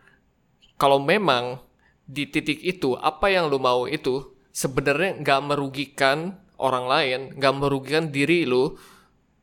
kalau 0.79 0.99
memang 0.99 1.63
di 2.09 2.27
titik 2.27 2.63
itu 2.65 2.97
apa 2.99 3.31
yang 3.31 3.53
lu 3.53 3.61
mau 3.61 3.85
itu 3.87 4.35
sebenarnya 4.51 5.23
nggak 5.23 5.41
merugikan 5.45 6.39
orang 6.59 6.87
lain, 6.91 7.21
nggak 7.39 7.55
merugikan 7.55 8.11
diri 8.11 8.43
lu, 8.43 8.75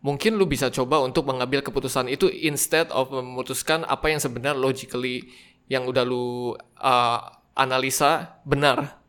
mungkin 0.05 0.37
lu 0.37 0.45
bisa 0.45 0.69
coba 0.69 1.01
untuk 1.01 1.25
mengambil 1.25 1.65
keputusan 1.65 2.05
itu 2.13 2.29
instead 2.29 2.85
of 2.93 3.09
memutuskan 3.09 3.81
apa 3.89 4.13
yang 4.13 4.21
sebenarnya 4.21 4.53
logically 4.53 5.25
yang 5.65 5.89
udah 5.89 6.05
lu 6.05 6.53
uh, 6.77 7.19
analisa 7.57 8.37
benar. 8.45 9.01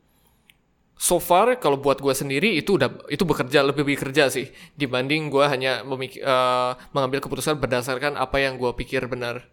So 0.97 1.21
far 1.21 1.53
kalau 1.61 1.77
buat 1.77 2.01
gue 2.01 2.17
sendiri 2.17 2.57
itu 2.57 2.81
udah 2.81 3.13
itu 3.13 3.29
bekerja 3.29 3.61
lebih 3.61 3.85
bekerja 3.85 4.33
sih 4.33 4.49
dibanding 4.81 5.29
gue 5.29 5.45
hanya 5.45 5.85
memik 5.85 6.17
uh, 6.25 6.73
mengambil 6.97 7.21
keputusan 7.21 7.61
berdasarkan 7.61 8.17
apa 8.17 8.41
yang 8.41 8.57
gue 8.57 8.73
pikir 8.73 9.05
benar. 9.05 9.45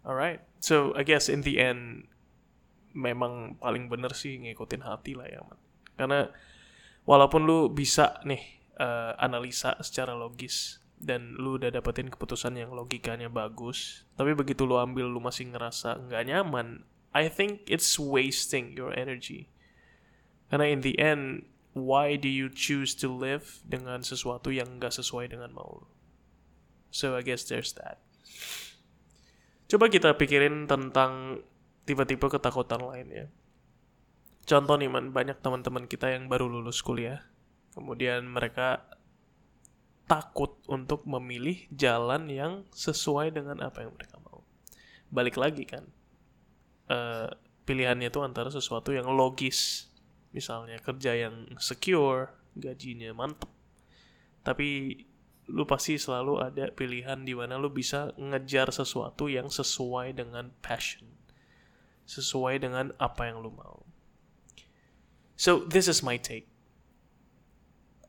Alright, 0.00 0.40
so 0.64 0.96
I 0.96 1.04
guess 1.04 1.28
in 1.28 1.44
the 1.44 1.60
end 1.60 2.08
memang 2.96 3.60
paling 3.60 3.92
bener 3.92 4.16
sih 4.16 4.40
ngikutin 4.40 4.80
hati 4.80 5.12
lah 5.12 5.28
ya, 5.28 5.44
man. 5.44 5.60
Karena 6.00 6.20
walaupun 7.04 7.44
lu 7.44 7.68
bisa 7.68 8.20
nih 8.24 8.63
uh, 8.78 9.12
analisa 9.18 9.78
secara 9.82 10.14
logis 10.14 10.82
dan 10.98 11.36
lu 11.36 11.60
udah 11.60 11.68
dapetin 11.68 12.08
keputusan 12.08 12.56
yang 12.56 12.72
logikanya 12.72 13.28
bagus, 13.28 14.08
tapi 14.16 14.32
begitu 14.32 14.64
lu 14.64 14.80
ambil 14.80 15.04
lu 15.10 15.20
masih 15.20 15.50
ngerasa 15.52 16.00
nggak 16.08 16.24
nyaman, 16.30 16.86
I 17.12 17.28
think 17.28 17.62
it's 17.68 18.00
wasting 18.00 18.72
your 18.72 18.90
energy. 18.96 19.52
Karena 20.48 20.70
in 20.70 20.80
the 20.80 20.96
end, 20.96 21.46
why 21.74 22.14
do 22.14 22.30
you 22.30 22.48
choose 22.48 22.94
to 23.02 23.10
live 23.10 23.60
dengan 23.66 24.00
sesuatu 24.00 24.54
yang 24.54 24.78
nggak 24.78 24.94
sesuai 24.94 25.34
dengan 25.34 25.52
mau 25.52 25.82
lu? 25.82 25.88
So 26.94 27.18
I 27.18 27.26
guess 27.26 27.44
there's 27.50 27.74
that. 27.76 27.98
Coba 29.66 29.90
kita 29.90 30.14
pikirin 30.14 30.70
tentang 30.70 31.42
tipe-tipe 31.84 32.30
ketakutan 32.30 32.80
lain 32.80 33.08
ya. 33.10 33.26
Contoh 34.44 34.76
nih 34.78 34.92
man, 34.92 35.10
banyak 35.10 35.40
teman-teman 35.40 35.90
kita 35.90 36.12
yang 36.12 36.30
baru 36.30 36.46
lulus 36.46 36.84
kuliah, 36.84 37.24
kemudian 37.74 38.30
mereka 38.30 38.86
takut 40.06 40.60
untuk 40.70 41.02
memilih 41.08 41.64
jalan 41.72 42.28
yang 42.28 42.52
sesuai 42.70 43.34
dengan 43.34 43.60
apa 43.64 43.82
yang 43.82 43.92
mereka 43.92 44.20
mau. 44.20 44.44
Balik 45.10 45.40
lagi 45.40 45.64
kan, 45.66 45.84
uh, 46.92 47.28
pilihannya 47.64 48.12
itu 48.12 48.20
antara 48.20 48.52
sesuatu 48.52 48.92
yang 48.92 49.08
logis, 49.10 49.88
misalnya 50.30 50.78
kerja 50.78 51.16
yang 51.16 51.48
secure, 51.56 52.30
gajinya 52.54 53.10
mantep, 53.16 53.50
tapi 54.44 55.00
lu 55.48 55.68
pasti 55.68 56.00
selalu 56.00 56.40
ada 56.40 56.72
pilihan 56.72 57.20
di 57.20 57.36
mana 57.36 57.60
lu 57.60 57.68
bisa 57.68 58.12
ngejar 58.16 58.72
sesuatu 58.72 59.28
yang 59.28 59.52
sesuai 59.52 60.16
dengan 60.16 60.52
passion, 60.64 61.04
sesuai 62.08 62.60
dengan 62.64 62.92
apa 62.96 63.28
yang 63.28 63.44
lu 63.44 63.52
mau. 63.52 63.84
So 65.36 65.66
this 65.66 65.90
is 65.90 66.00
my 66.00 66.16
take. 66.16 66.53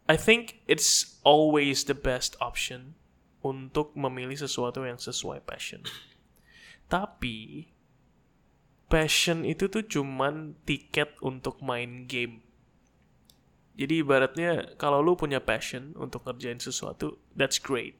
I 0.05 0.17
think 0.21 0.61
it's 0.69 1.17
always 1.25 1.89
the 1.89 1.97
best 1.97 2.37
option 2.37 2.93
untuk 3.41 3.93
memilih 3.97 4.37
sesuatu 4.37 4.85
yang 4.85 5.01
sesuai 5.01 5.41
passion. 5.45 5.81
Tapi 6.85 7.69
passion 8.85 9.41
itu 9.41 9.65
tuh 9.65 9.81
cuman 9.81 10.53
tiket 10.65 11.17
untuk 11.25 11.57
main 11.65 12.05
game. 12.05 12.45
Jadi 13.75 14.05
ibaratnya 14.05 14.77
kalau 14.77 15.01
lu 15.01 15.17
punya 15.17 15.41
passion 15.41 15.97
untuk 15.97 16.23
ngerjain 16.23 16.61
sesuatu, 16.61 17.17
that's 17.33 17.57
great. 17.57 17.97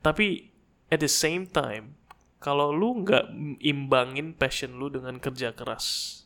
Tapi 0.00 0.54
at 0.88 1.02
the 1.02 1.10
same 1.10 1.50
time, 1.50 1.98
kalau 2.42 2.70
lu 2.70 3.02
nggak 3.02 3.30
imbangin 3.62 4.34
passion 4.34 4.78
lu 4.78 4.88
dengan 4.88 5.18
kerja 5.18 5.54
keras, 5.54 6.21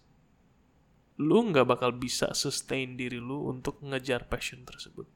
lu 1.17 1.49
nggak 1.49 1.65
bakal 1.65 1.91
bisa 1.97 2.37
sustain 2.37 2.97
diri 3.01 3.17
lu 3.17 3.49
untuk 3.49 3.81
ngejar 3.81 4.29
passion 4.29 4.65
tersebut. 4.69 5.09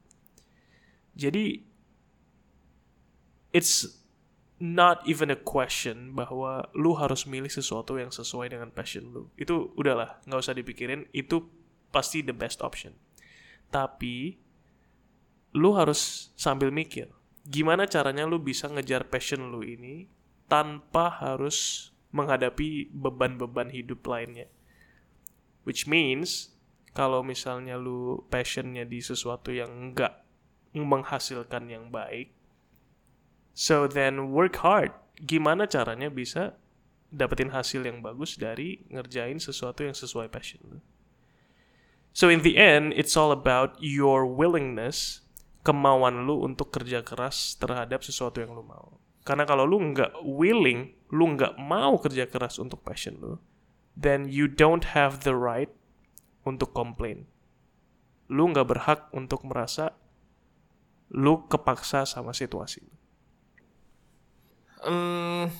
Jadi 1.13 1.61
it's 3.53 4.01
not 4.61 5.01
even 5.09 5.33
a 5.33 5.37
question 5.37 6.13
bahwa 6.13 6.69
lu 6.77 6.93
harus 6.93 7.25
milih 7.25 7.49
sesuatu 7.49 7.97
yang 7.97 8.13
sesuai 8.13 8.53
dengan 8.53 8.69
passion 8.69 9.09
lu. 9.09 9.29
Itu 9.33 9.73
udahlah, 9.73 10.21
nggak 10.29 10.41
usah 10.41 10.53
dipikirin, 10.53 11.09
itu 11.13 11.49
pasti 11.89 12.21
the 12.21 12.33
best 12.33 12.61
option. 12.61 12.93
Tapi 13.73 14.37
lu 15.57 15.73
harus 15.73 16.31
sambil 16.37 16.69
mikir, 16.69 17.09
gimana 17.43 17.89
caranya 17.89 18.23
lu 18.29 18.37
bisa 18.37 18.69
ngejar 18.69 19.09
passion 19.09 19.49
lu 19.49 19.65
ini 19.65 20.05
tanpa 20.45 21.09
harus 21.09 21.89
menghadapi 22.13 22.91
beban-beban 22.93 23.73
hidup 23.73 24.05
lainnya. 24.05 24.47
Which 25.61 25.85
means 25.85 26.51
kalau 26.91 27.23
misalnya 27.23 27.79
lu 27.79 28.25
passionnya 28.27 28.83
di 28.83 28.99
sesuatu 28.99 29.53
yang 29.53 29.69
enggak 29.91 30.21
menghasilkan 30.73 31.67
yang 31.67 31.91
baik, 31.91 32.31
so 33.51 33.85
then 33.85 34.31
work 34.31 34.59
hard. 34.63 34.95
Gimana 35.21 35.69
caranya 35.69 36.09
bisa 36.09 36.57
dapetin 37.11 37.51
hasil 37.51 37.83
yang 37.85 37.99
bagus 38.01 38.39
dari 38.39 38.81
ngerjain 38.89 39.37
sesuatu 39.37 39.85
yang 39.85 39.93
sesuai 39.93 40.31
passion 40.31 40.63
lu? 40.65 40.79
So 42.11 42.27
in 42.27 42.43
the 42.43 42.59
end, 42.59 42.91
it's 42.97 43.15
all 43.15 43.31
about 43.31 43.79
your 43.79 44.27
willingness, 44.27 45.23
kemauan 45.63 46.27
lu 46.27 46.43
untuk 46.43 46.73
kerja 46.75 47.05
keras 47.05 47.55
terhadap 47.55 48.03
sesuatu 48.03 48.43
yang 48.43 48.51
lu 48.51 48.65
mau. 48.65 48.99
Karena 49.23 49.47
kalau 49.47 49.63
lu 49.63 49.79
nggak 49.79 50.25
willing, 50.25 50.91
lu 51.13 51.37
nggak 51.37 51.55
mau 51.61 51.95
kerja 52.01 52.27
keras 52.27 52.57
untuk 52.57 52.83
passion 52.83 53.15
lu, 53.21 53.37
then 53.97 54.27
you 54.27 54.47
don't 54.47 54.95
have 54.95 55.23
the 55.27 55.35
right 55.35 55.69
untuk 56.47 56.73
komplain. 56.73 57.27
Lu 58.31 58.47
nggak 58.49 58.67
berhak 58.67 59.01
untuk 59.11 59.43
merasa 59.43 59.95
lu 61.11 61.43
kepaksa 61.51 62.07
sama 62.07 62.31
situasi. 62.31 62.87
Um, 64.81 65.51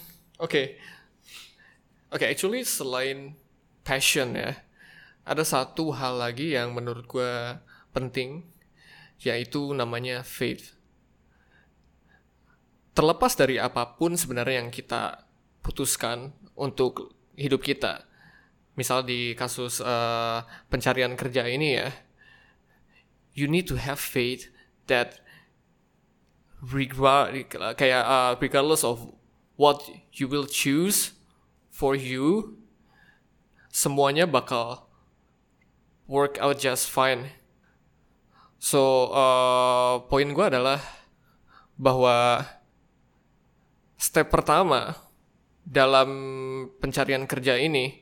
oke, 0.41 0.49
okay. 0.49 0.65
oke. 2.09 2.23
Okay, 2.23 2.27
actually 2.31 2.63
selain 2.65 3.37
passion 3.83 4.33
ya, 4.33 4.57
ada 5.27 5.43
satu 5.45 5.93
hal 5.93 6.17
lagi 6.17 6.57
yang 6.57 6.73
menurut 6.73 7.05
gue 7.05 7.59
penting, 7.93 8.47
yaitu 9.21 9.75
namanya 9.77 10.25
faith. 10.25 10.73
Terlepas 12.97 13.37
dari 13.37 13.61
apa 13.61 13.93
pun 13.99 14.17
sebenarnya 14.17 14.65
yang 14.65 14.71
kita 14.73 15.27
putuskan 15.61 16.33
untuk 16.57 17.13
hidup 17.37 17.61
kita, 17.61 18.07
misal 18.75 19.03
di 19.03 19.35
kasus 19.35 19.83
uh, 19.83 20.43
pencarian 20.71 21.13
kerja 21.19 21.47
ini 21.47 21.79
ya, 21.79 21.89
you 23.35 23.47
need 23.47 23.67
to 23.67 23.75
have 23.75 23.99
faith 23.99 24.47
that 24.87 25.19
regard 26.61 27.35
uh, 27.57 28.33
regardless 28.39 28.83
of 28.85 29.11
what 29.57 29.81
you 30.13 30.27
will 30.27 30.45
choose 30.45 31.13
for 31.69 31.95
you, 31.97 32.57
semuanya 33.71 34.27
bakal 34.27 34.87
work 36.05 36.37
out 36.43 36.59
just 36.59 36.91
fine. 36.91 37.33
So 38.61 39.09
uh, 39.09 40.05
poin 40.05 40.37
gue 40.37 40.45
adalah 40.45 40.77
bahwa 41.81 42.45
step 43.97 44.29
pertama 44.29 44.93
dalam 45.65 46.09
pencarian 46.77 47.25
kerja 47.25 47.57
ini 47.57 48.00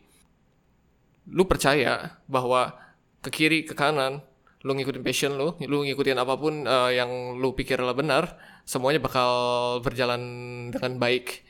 lu 1.30 1.46
percaya 1.46 2.20
bahwa 2.26 2.74
ke 3.22 3.30
kiri 3.30 3.66
ke 3.68 3.78
kanan 3.78 4.26
lu 4.60 4.76
ngikutin 4.76 5.04
passion 5.04 5.40
lu, 5.40 5.56
lu 5.64 5.88
ngikutin 5.88 6.20
apa 6.20 6.36
pun 6.36 6.68
uh, 6.68 6.92
yang 6.92 7.40
lu 7.40 7.56
pikir 7.56 7.80
adalah 7.80 7.96
benar, 7.96 8.24
semuanya 8.68 9.00
bakal 9.00 9.32
berjalan 9.80 10.22
dengan 10.68 11.00
baik. 11.00 11.48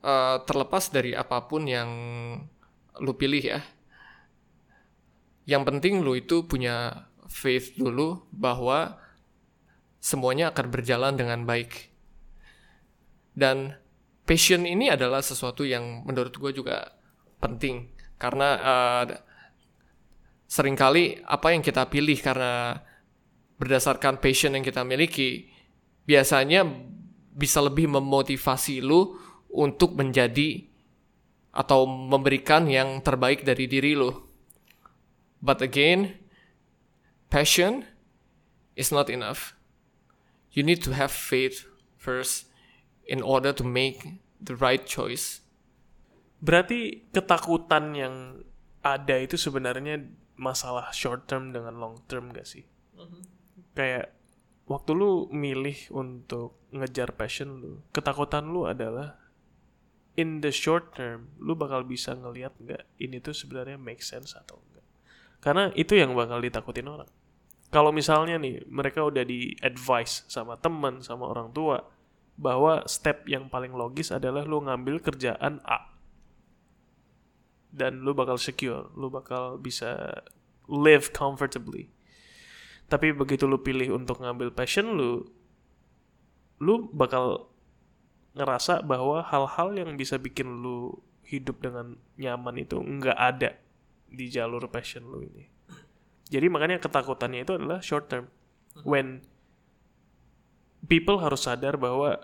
Uh, 0.00 0.40
terlepas 0.46 0.88
dari 0.88 1.12
apa 1.18 1.50
pun 1.50 1.66
yang 1.66 1.90
lu 3.02 3.12
pilih 3.18 3.42
ya. 3.42 3.60
Yang 5.50 5.62
penting 5.66 5.94
lu 6.06 6.14
itu 6.14 6.46
punya 6.46 7.10
faith 7.26 7.74
dulu 7.74 8.22
bahwa 8.30 9.02
semuanya 9.98 10.54
akan 10.54 10.70
berjalan 10.70 11.18
dengan 11.18 11.42
baik. 11.42 11.90
Dan 13.34 13.74
passion 14.22 14.62
ini 14.62 14.94
adalah 14.94 15.26
sesuatu 15.26 15.66
yang 15.66 16.06
menurut 16.06 16.38
gue 16.38 16.54
juga 16.54 16.94
penting 17.42 17.90
karena 18.20 18.48
uh, 18.60 19.04
sering 20.44 20.76
kali 20.76 21.16
apa 21.24 21.56
yang 21.56 21.64
kita 21.64 21.88
pilih 21.88 22.20
karena 22.20 22.84
berdasarkan 23.56 24.20
passion 24.20 24.52
yang 24.52 24.64
kita 24.64 24.84
miliki 24.84 25.48
biasanya 26.04 26.68
bisa 27.32 27.64
lebih 27.64 27.88
memotivasi 27.88 28.84
lu 28.84 29.16
untuk 29.48 29.96
menjadi 29.96 30.68
atau 31.50 31.86
memberikan 31.86 32.70
yang 32.70 33.02
terbaik 33.02 33.42
dari 33.42 33.66
diri 33.66 33.98
lu. 33.98 34.14
But 35.42 35.64
again, 35.64 36.20
passion 37.32 37.88
is 38.76 38.92
not 38.92 39.10
enough. 39.10 39.56
You 40.52 40.62
need 40.62 40.82
to 40.86 40.94
have 40.94 41.10
faith 41.10 41.66
first 41.96 42.50
in 43.06 43.22
order 43.22 43.54
to 43.54 43.64
make 43.64 44.20
the 44.38 44.54
right 44.54 44.82
choice. 44.86 45.42
Berarti 46.40 47.04
ketakutan 47.12 47.92
yang 47.92 48.14
ada 48.80 49.16
itu 49.20 49.36
sebenarnya 49.36 50.00
masalah 50.40 50.88
short 50.90 51.28
term 51.28 51.52
dengan 51.52 51.76
long 51.76 52.00
term 52.08 52.32
gak 52.32 52.48
sih? 52.48 52.64
Kayak 53.76 54.16
waktu 54.64 54.90
lu 54.96 55.28
milih 55.28 55.92
untuk 55.92 56.56
ngejar 56.72 57.12
passion 57.12 57.60
lu, 57.60 57.72
ketakutan 57.92 58.48
lu 58.48 58.64
adalah 58.64 59.20
in 60.16 60.40
the 60.40 60.50
short 60.50 60.96
term 60.96 61.30
lu 61.38 61.54
bakal 61.54 61.86
bisa 61.86 62.12
ngelihat 62.16 62.52
nggak 62.58 62.82
ini 62.98 63.22
tuh 63.22 63.36
sebenarnya 63.36 63.78
make 63.78 64.00
sense 64.00 64.34
atau 64.34 64.58
enggak. 64.58 64.86
Karena 65.40 65.64
itu 65.76 65.96
yang 65.96 66.16
bakal 66.16 66.40
ditakutin 66.40 66.88
orang. 66.88 67.08
Kalau 67.70 67.94
misalnya 67.94 68.34
nih 68.34 68.66
mereka 68.66 69.06
udah 69.06 69.22
di 69.22 69.54
advice 69.62 70.26
sama 70.26 70.58
teman, 70.58 71.06
sama 71.06 71.30
orang 71.30 71.54
tua 71.54 71.86
bahwa 72.34 72.82
step 72.88 73.28
yang 73.30 73.46
paling 73.46 73.70
logis 73.70 74.10
adalah 74.10 74.42
lu 74.42 74.64
ngambil 74.64 74.98
kerjaan 75.04 75.62
A 75.62 75.99
dan 77.70 78.02
lu 78.02 78.12
bakal 78.14 78.36
secure, 78.36 78.90
lu 78.98 79.10
bakal 79.10 79.58
bisa 79.58 80.22
live 80.66 81.10
comfortably. 81.14 81.90
Tapi 82.90 83.14
begitu 83.14 83.46
lu 83.46 83.62
pilih 83.62 83.94
untuk 83.94 84.18
ngambil 84.18 84.50
passion 84.50 84.98
lu, 84.98 85.22
lu 86.58 86.90
bakal 86.90 87.50
ngerasa 88.34 88.82
bahwa 88.82 89.22
hal-hal 89.26 89.74
yang 89.74 89.94
bisa 89.94 90.18
bikin 90.18 90.62
lu 90.62 90.98
hidup 91.26 91.62
dengan 91.62 91.94
nyaman 92.18 92.62
itu 92.62 92.78
nggak 92.78 93.18
ada 93.18 93.54
di 94.10 94.26
jalur 94.26 94.66
passion 94.66 95.06
lu 95.06 95.22
ini. 95.22 95.46
Jadi 96.30 96.46
makanya 96.46 96.82
ketakutannya 96.82 97.42
itu 97.42 97.58
adalah 97.58 97.78
short 97.82 98.10
term. 98.10 98.26
When 98.86 99.26
people 100.86 101.22
harus 101.22 101.46
sadar 101.46 101.74
bahwa 101.74 102.22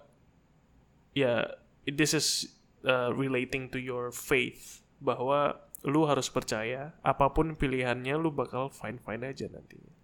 ya 1.15 1.59
this 1.87 2.15
is 2.15 2.51
uh, 2.87 3.11
relating 3.15 3.71
to 3.71 3.79
your 3.83 4.15
faith 4.15 4.86
bahwa 5.07 5.63
lu 5.87 6.03
harus 6.11 6.27
percaya 6.27 6.99
apa 7.07 7.31
pun 7.31 7.55
pilihannya 7.55 8.19
lu 8.19 8.35
bakal 8.35 8.75
fine 8.75 8.99
fine 8.99 9.23
aja 9.23 9.47
nantinya. 9.47 9.95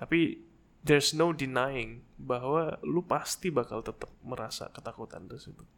Tapi 0.00 0.40
there's 0.80 1.12
no 1.12 1.36
denying 1.36 2.08
bahwa 2.16 2.80
lu 2.80 3.04
pasti 3.04 3.52
bakal 3.52 3.84
tetap 3.84 4.08
merasa 4.24 4.72
ketakutan 4.72 5.28
tersebut. 5.28 5.68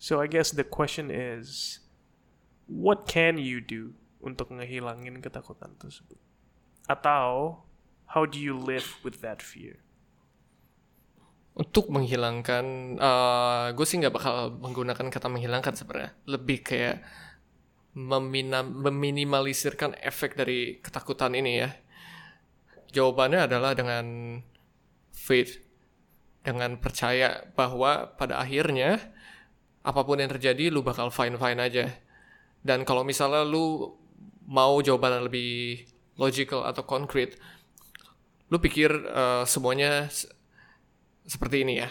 So 0.00 0.24
I 0.24 0.26
guess 0.30 0.56
the 0.56 0.64
question 0.64 1.12
is 1.12 1.78
what 2.64 3.04
can 3.04 3.36
you 3.36 3.60
do 3.60 3.92
untuk 4.24 4.56
ngehilangin 4.56 5.20
ketakutan 5.20 5.76
tersebut? 5.76 6.16
Atau 6.88 7.60
how 8.08 8.24
do 8.24 8.40
you 8.40 8.56
live 8.56 8.96
with 9.04 9.20
that 9.20 9.44
fear 9.44 9.85
untuk 11.56 11.88
menghilangkan 11.88 12.64
uh, 13.00 13.66
gue 13.72 13.86
sih 13.88 13.96
nggak 13.96 14.12
bakal 14.12 14.52
menggunakan 14.60 15.08
kata 15.08 15.32
menghilangkan 15.32 15.72
sebenarnya. 15.72 16.12
Lebih 16.28 16.60
kayak 16.60 17.00
memina, 17.96 18.60
meminimalisirkan 18.60 19.96
efek 20.04 20.36
dari 20.36 20.84
ketakutan 20.84 21.32
ini 21.32 21.64
ya. 21.64 21.72
Jawabannya 22.92 23.48
adalah 23.48 23.72
dengan 23.72 24.04
faith 25.16 25.64
dengan 26.44 26.76
percaya 26.76 27.48
bahwa 27.56 28.14
pada 28.14 28.38
akhirnya 28.38 29.00
apa 29.80 30.04
pun 30.04 30.20
yang 30.20 30.30
terjadi 30.30 30.68
lu 30.68 30.84
bakal 30.84 31.08
fine 31.08 31.40
fine 31.40 31.56
aja. 31.56 31.88
Dan 32.60 32.84
kalau 32.84 33.00
misalnya 33.00 33.48
lu 33.48 33.96
mau 34.44 34.76
jawaban 34.84 35.18
yang 35.18 35.24
lebih 35.32 35.88
logical 36.20 36.68
atau 36.68 36.84
concrete 36.84 37.36
lu 38.46 38.62
pikir 38.62 38.90
uh, 39.10 39.42
semuanya 39.42 40.06
seperti 41.26 41.66
ini 41.66 41.82
ya. 41.82 41.90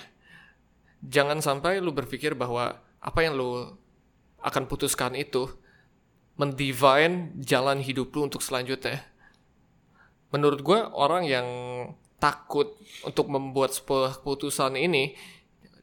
Jangan 1.06 1.44
sampai 1.44 1.84
lu 1.84 1.94
berpikir 1.94 2.34
bahwa 2.34 2.82
apa 3.04 3.20
yang 3.22 3.38
lu 3.38 3.78
akan 4.42 4.64
putuskan 4.66 5.14
itu 5.14 5.46
mendivine 6.36 7.32
jalan 7.40 7.80
hidup 7.80 8.12
lu 8.16 8.28
untuk 8.28 8.42
selanjutnya. 8.42 9.04
Menurut 10.34 10.60
gue 10.66 10.80
orang 10.96 11.24
yang 11.24 11.48
takut 12.20 12.76
untuk 13.06 13.30
membuat 13.30 13.72
sebuah 13.72 14.20
keputusan 14.20 14.76
ini, 14.76 15.16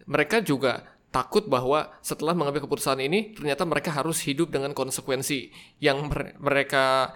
mereka 0.05 0.43
juga 0.43 0.93
takut 1.13 1.45
bahwa 1.45 1.93
setelah 2.01 2.33
mengambil 2.33 2.65
keputusan 2.65 2.99
ini 3.05 3.37
ternyata 3.37 3.69
mereka 3.69 3.93
harus 3.93 4.25
hidup 4.25 4.49
dengan 4.49 4.73
konsekuensi 4.73 5.53
yang 5.79 6.09
mereka 6.41 7.13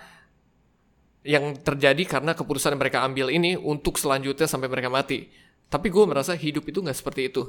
yang 1.27 1.59
terjadi 1.59 2.07
karena 2.07 2.37
keputusan 2.39 2.77
yang 2.77 2.81
mereka 2.81 3.03
ambil 3.03 3.33
ini 3.33 3.59
untuk 3.59 3.99
selanjutnya 3.99 4.47
sampai 4.47 4.71
mereka 4.71 4.93
mati. 4.93 5.27
Tapi 5.67 5.91
gue 5.91 6.05
merasa 6.07 6.33
hidup 6.33 6.67
itu 6.71 6.79
nggak 6.79 6.99
seperti 6.99 7.31
itu. 7.31 7.43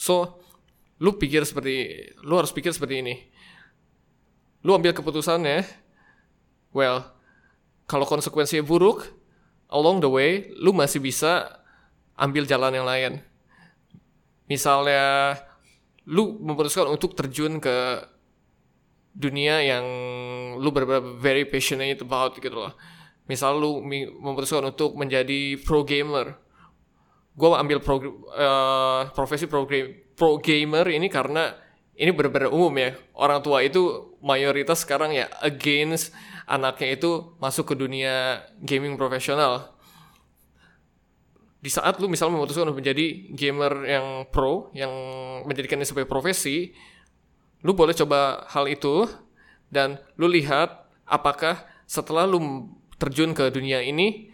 So, 0.00 0.40
lu 1.00 1.16
pikir 1.16 1.44
seperti, 1.44 2.08
lu 2.24 2.36
harus 2.40 2.52
pikir 2.52 2.72
seperti 2.72 3.04
ini. 3.04 3.14
Lu 4.64 4.76
ambil 4.76 4.92
keputusannya, 4.92 5.64
well, 6.72 7.04
kalau 7.88 8.04
konsekuensinya 8.04 8.64
buruk, 8.64 9.08
along 9.72 10.04
the 10.04 10.10
way, 10.10 10.52
lu 10.60 10.72
masih 10.72 11.00
bisa 11.00 11.60
ambil 12.16 12.44
jalan 12.44 12.76
yang 12.76 12.86
lain. 12.88 13.12
Misalnya, 14.48 15.36
lu 16.04 16.36
memutuskan 16.42 16.88
untuk 16.88 17.16
terjun 17.16 17.60
ke 17.62 18.04
dunia 19.14 19.60
yang 19.62 19.84
lu 20.58 20.70
benar-benar 20.70 21.18
very 21.18 21.44
passionate 21.46 22.00
about 22.00 22.36
gitu 22.38 22.52
loh. 22.52 22.72
Misal 23.30 23.58
lu 23.58 23.80
memutuskan 24.20 24.66
untuk 24.66 24.98
menjadi 24.98 25.54
pro 25.62 25.86
gamer, 25.86 26.34
gue 27.40 27.48
ambil 27.56 27.78
pro, 27.80 27.96
uh, 27.96 29.08
profesi 29.16 29.48
pro, 29.48 29.64
pro 30.12 30.36
gamer 30.36 30.84
ini 30.92 31.08
karena 31.08 31.56
ini 31.96 32.12
benar-benar 32.12 32.52
umum 32.52 32.72
ya. 32.76 32.92
Orang 33.16 33.40
tua 33.40 33.64
itu 33.64 34.12
mayoritas 34.20 34.84
sekarang 34.84 35.16
ya 35.16 35.32
against 35.40 36.12
anaknya 36.44 37.00
itu 37.00 37.32
masuk 37.40 37.72
ke 37.72 37.74
dunia 37.80 38.44
gaming 38.60 39.00
profesional. 39.00 39.72
Di 41.60 41.68
saat 41.68 42.00
lu 42.00 42.08
misalnya 42.08 42.40
memutuskan 42.40 42.68
untuk 42.68 42.80
menjadi 42.80 43.32
gamer 43.36 43.72
yang 43.84 44.06
pro 44.28 44.72
yang 44.76 44.92
menjadikannya 45.44 45.84
sebagai 45.84 46.08
profesi 46.08 46.72
lu 47.60 47.76
boleh 47.76 47.92
coba 47.92 48.48
hal 48.48 48.64
itu 48.64 49.04
dan 49.68 50.00
lu 50.16 50.24
lihat 50.24 50.88
apakah 51.04 51.60
setelah 51.84 52.24
lu 52.24 52.72
terjun 52.96 53.36
ke 53.36 53.52
dunia 53.52 53.84
ini 53.84 54.29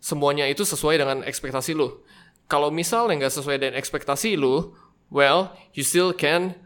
semuanya 0.00 0.48
itu 0.48 0.64
sesuai 0.64 0.96
dengan 0.96 1.18
ekspektasi 1.22 1.76
lu. 1.76 2.00
Kalau 2.50 2.72
misalnya 2.72 3.20
nggak 3.22 3.34
sesuai 3.36 3.56
dengan 3.60 3.76
ekspektasi 3.78 4.34
lu, 4.34 4.74
well, 5.12 5.54
you 5.76 5.84
still 5.86 6.10
can 6.10 6.56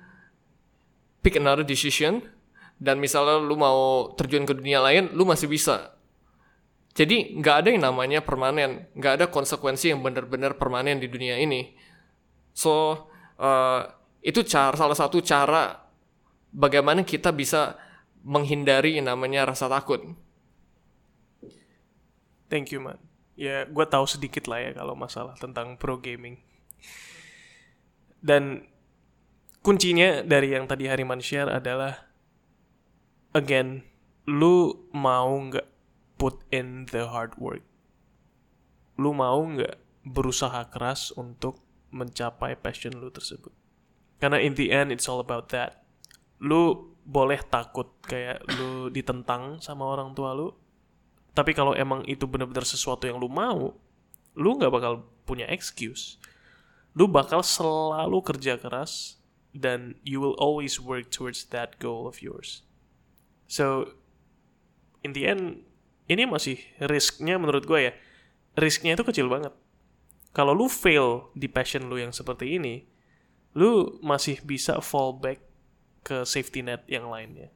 pick 1.21 1.37
another 1.37 1.67
decision. 1.67 2.25
Dan 2.79 2.99
misalnya 2.99 3.39
lu 3.39 3.55
mau 3.55 4.11
terjun 4.17 4.47
ke 4.47 4.55
dunia 4.55 4.83
lain, 4.83 5.13
lu 5.13 5.27
masih 5.27 5.51
bisa. 5.51 5.95
Jadi 6.95 7.39
nggak 7.39 7.57
ada 7.63 7.69
yang 7.75 7.83
namanya 7.83 8.23
permanen, 8.23 8.87
nggak 8.95 9.13
ada 9.21 9.27
konsekuensi 9.27 9.91
yang 9.91 10.01
benar-benar 10.03 10.59
permanen 10.59 11.03
di 11.03 11.11
dunia 11.11 11.39
ini. 11.39 11.75
So 12.55 13.07
uh, 13.39 13.83
itu 14.23 14.47
cara 14.47 14.79
salah 14.79 14.95
satu 14.95 15.19
cara 15.23 15.75
bagaimana 16.55 17.03
kita 17.03 17.35
bisa 17.35 17.75
menghindari 18.23 18.95
yang 18.99 19.11
namanya 19.11 19.51
rasa 19.51 19.67
takut. 19.67 20.03
Thank 22.47 22.71
you, 22.71 22.79
man 22.79 23.14
ya 23.35 23.67
gue 23.67 23.87
tahu 23.87 24.07
sedikit 24.07 24.47
lah 24.47 24.63
ya 24.63 24.71
kalau 24.75 24.95
masalah 24.95 25.35
tentang 25.39 25.75
pro 25.79 25.99
gaming. 25.99 26.39
Dan 28.25 28.65
kuncinya 29.61 30.25
dari 30.25 30.55
yang 30.55 30.65
tadi 30.65 30.89
Hariman 30.89 31.21
share 31.21 31.51
adalah 31.51 32.09
again 33.37 33.85
lu 34.25 34.89
mau 34.97 35.37
nggak 35.37 35.69
put 36.17 36.41
in 36.55 36.89
the 36.89 37.05
hard 37.11 37.37
work? 37.37 37.67
Lu 38.97 39.13
mau 39.13 39.43
nggak 39.45 40.07
berusaha 40.07 40.71
keras 40.73 41.13
untuk 41.13 41.61
mencapai 41.93 42.57
passion 42.57 42.97
lu 42.97 43.13
tersebut? 43.13 43.53
Karena 44.23 44.41
in 44.41 44.57
the 44.57 44.73
end 44.73 44.95
it's 44.95 45.11
all 45.11 45.21
about 45.21 45.53
that. 45.53 45.85
Lu 46.41 46.95
boleh 47.05 47.37
takut 47.45 47.93
kayak 48.09 48.41
lu 48.57 48.89
ditentang 48.89 49.61
sama 49.61 49.85
orang 49.85 50.17
tua 50.17 50.33
lu 50.33 50.49
tapi 51.35 51.51
kalau 51.51 51.75
emang 51.75 52.07
itu 52.07 52.31
benar-benar 52.31 52.63
sesuatu 52.63 53.11
yang 53.11 53.19
lu 53.19 53.27
mau, 53.27 53.75
lu 54.39 54.51
nggak 54.55 54.71
bakal 54.71 55.03
punya 55.27 55.51
excuse. 55.51 56.17
Lu 56.95 57.11
bakal 57.11 57.43
selalu 57.43 58.23
kerja 58.23 58.55
keras 58.55 59.19
dan 59.51 59.99
you 60.07 60.23
will 60.23 60.39
always 60.39 60.79
work 60.79 61.11
towards 61.11 61.51
that 61.51 61.75
goal 61.83 62.07
of 62.07 62.23
yours. 62.23 62.63
So, 63.51 63.99
in 65.03 65.11
the 65.11 65.27
end, 65.27 65.67
ini 66.07 66.23
masih 66.23 66.63
risknya 66.79 67.35
menurut 67.35 67.67
gue 67.67 67.91
ya, 67.91 67.93
risknya 68.55 68.95
itu 68.95 69.03
kecil 69.03 69.27
banget. 69.27 69.51
Kalau 70.35 70.55
lu 70.55 70.71
fail 70.71 71.31
di 71.35 71.51
passion 71.51 71.91
lu 71.91 71.99
yang 71.99 72.15
seperti 72.15 72.59
ini, 72.59 72.87
lu 73.59 73.99
masih 74.03 74.43
bisa 74.43 74.79
fall 74.79 75.15
back 75.15 75.43
ke 76.07 76.23
safety 76.23 76.63
net 76.63 76.87
yang 76.87 77.11
lainnya. 77.11 77.51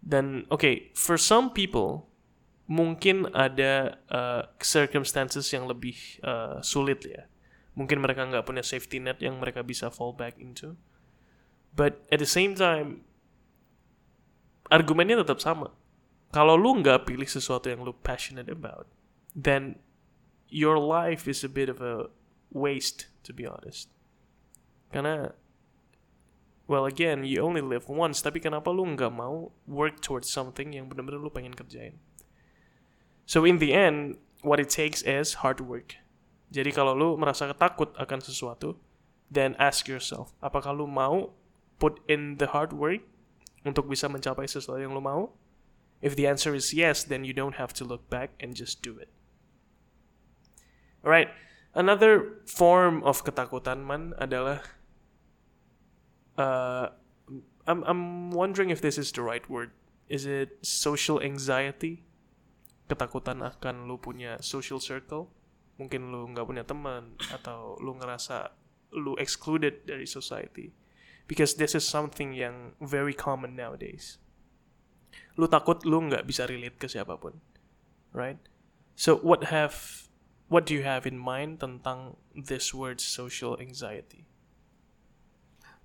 Dan 0.00 0.48
oke, 0.48 0.60
okay, 0.60 0.74
for 0.96 1.20
some 1.20 1.52
people, 1.52 2.08
mungkin 2.66 3.30
ada 3.30 4.02
uh, 4.10 4.42
circumstances 4.58 5.46
yang 5.54 5.70
lebih 5.70 5.96
uh, 6.26 6.58
sulit 6.62 7.06
ya. 7.06 7.30
Mungkin 7.78 8.02
mereka 8.02 8.26
nggak 8.26 8.46
punya 8.46 8.66
safety 8.66 8.98
net 8.98 9.22
yang 9.22 9.38
mereka 9.38 9.62
bisa 9.62 9.90
fall 9.90 10.12
back 10.12 10.38
into. 10.42 10.74
But 11.76 12.02
at 12.10 12.18
the 12.18 12.28
same 12.28 12.56
time, 12.58 13.06
argumennya 14.72 15.22
tetap 15.22 15.38
sama. 15.38 15.70
Kalau 16.34 16.58
lu 16.58 16.82
nggak 16.82 17.06
pilih 17.06 17.28
sesuatu 17.28 17.70
yang 17.70 17.86
lu 17.86 17.94
passionate 17.94 18.50
about, 18.50 18.90
then 19.36 19.78
your 20.50 20.80
life 20.80 21.30
is 21.30 21.46
a 21.46 21.52
bit 21.52 21.70
of 21.70 21.78
a 21.78 22.10
waste, 22.50 23.12
to 23.22 23.30
be 23.30 23.46
honest. 23.46 23.92
Karena, 24.90 25.36
well 26.66 26.88
again, 26.88 27.22
you 27.22 27.44
only 27.44 27.62
live 27.62 27.86
once, 27.86 28.24
tapi 28.24 28.42
kenapa 28.42 28.72
lu 28.72 28.88
nggak 28.96 29.12
mau 29.12 29.52
work 29.68 30.02
towards 30.02 30.26
something 30.32 30.74
yang 30.74 30.90
benar-benar 30.90 31.20
lu 31.22 31.30
pengen 31.30 31.54
kerjain? 31.54 32.00
So 33.26 33.42
in 33.42 33.58
the 33.58 33.74
end, 33.74 34.22
what 34.46 34.62
it 34.62 34.70
takes 34.70 35.02
is 35.02 35.42
hard 35.42 35.58
work. 35.60 35.98
Jadi 36.54 36.70
kalau 36.70 36.94
lu 36.94 37.18
merasa 37.18 37.50
takut 37.50 37.90
akan 37.98 38.22
sesuatu, 38.22 38.78
then 39.26 39.58
ask 39.58 39.90
yourself, 39.90 40.30
apakah 40.38 40.70
lu 40.70 40.86
mau 40.86 41.34
put 41.82 41.98
in 42.06 42.38
the 42.38 42.54
hard 42.54 42.70
work 42.70 43.02
untuk 43.66 43.90
bisa 43.90 44.06
mencapai 44.06 44.46
sesuatu 44.46 44.78
yang 44.78 44.94
lu 44.94 45.02
mau? 45.02 45.34
If 45.98 46.14
the 46.14 46.30
answer 46.30 46.54
is 46.54 46.70
yes, 46.70 47.02
then 47.02 47.26
you 47.26 47.34
don't 47.34 47.58
have 47.58 47.74
to 47.76 47.84
look 47.84 48.06
back 48.06 48.30
and 48.38 48.54
just 48.54 48.78
do 48.78 48.94
it. 48.94 49.10
Alright, 51.02 51.34
another 51.74 52.46
form 52.46 53.02
of 53.02 53.26
ketakutan 53.26 53.82
man 53.82 54.14
adalah 54.22 54.62
uh, 56.38 56.94
I'm 57.66 57.82
I'm 57.82 58.30
wondering 58.30 58.70
if 58.70 58.78
this 58.78 58.98
is 58.98 59.10
the 59.10 59.26
right 59.26 59.42
word. 59.50 59.74
Is 60.06 60.22
it 60.22 60.62
social 60.62 61.18
anxiety? 61.18 62.05
Ketakutan 62.86 63.42
akan 63.42 63.90
lu 63.90 63.98
punya 63.98 64.38
social 64.38 64.78
circle? 64.78 65.26
Mungkin 65.76 66.08
lu 66.08 66.30
nggak 66.32 66.46
punya 66.46 66.64
teman 66.64 67.18
atau 67.34 67.76
lu 67.82 67.98
ngerasa 67.98 68.54
lu 68.94 69.18
excluded 69.18 69.84
dari 69.84 70.06
society. 70.06 70.72
Because 71.26 71.58
this 71.58 71.74
is 71.74 71.82
something 71.82 72.30
yang 72.32 72.78
very 72.78 73.12
common 73.12 73.58
nowadays. 73.58 74.22
Lu 75.34 75.50
takut 75.50 75.82
lu 75.82 76.06
nggak 76.06 76.24
bisa 76.24 76.46
relate 76.46 76.78
ke 76.78 76.86
siapa 76.86 77.18
pun. 77.18 77.42
Right? 78.14 78.38
So 78.94 79.18
what 79.20 79.52
have 79.52 80.06
what 80.48 80.64
do 80.64 80.72
you 80.72 80.86
have 80.86 81.04
in 81.04 81.18
mind 81.18 81.60
tentang 81.60 82.16
this 82.32 82.70
word 82.70 83.02
social 83.02 83.58
anxiety? 83.58 84.24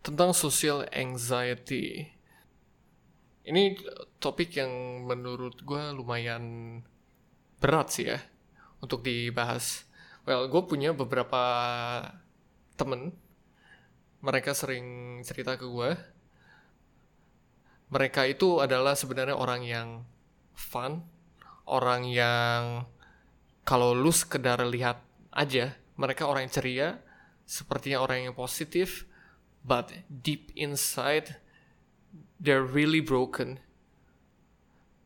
Tentang 0.05 0.33
social 0.33 0.85
anxiety. 0.93 2.15
Ini 3.41 3.73
topik 4.21 4.53
yang 4.53 5.03
menurut 5.09 5.65
gue 5.65 5.83
lumayan 5.97 6.77
berat 7.57 7.89
sih 7.89 8.05
ya 8.09 8.21
untuk 8.81 9.01
dibahas. 9.01 9.85
Well, 10.29 10.45
gue 10.45 10.61
punya 10.69 10.93
beberapa 10.93 11.41
temen, 12.77 13.17
mereka 14.21 14.53
sering 14.53 15.19
cerita 15.25 15.57
ke 15.57 15.65
gue. 15.65 15.97
Mereka 17.89 18.29
itu 18.29 18.61
adalah 18.61 18.93
sebenarnya 18.93 19.33
orang 19.33 19.61
yang 19.65 19.89
fun, 20.53 21.01
orang 21.65 22.05
yang 22.05 22.85
kalau 23.65 23.97
lu 23.97 24.13
sekedar 24.13 24.61
lihat 24.69 25.01
aja, 25.33 25.73
mereka 25.97 26.29
orang 26.29 26.45
yang 26.45 26.53
ceria, 26.53 26.89
sepertinya 27.49 27.99
orang 28.05 28.29
yang 28.29 28.35
positif, 28.37 29.09
but 29.65 29.89
deep 30.07 30.53
inside 30.53 31.41
they're 32.41 32.65
really 32.65 32.99
broken. 32.99 33.61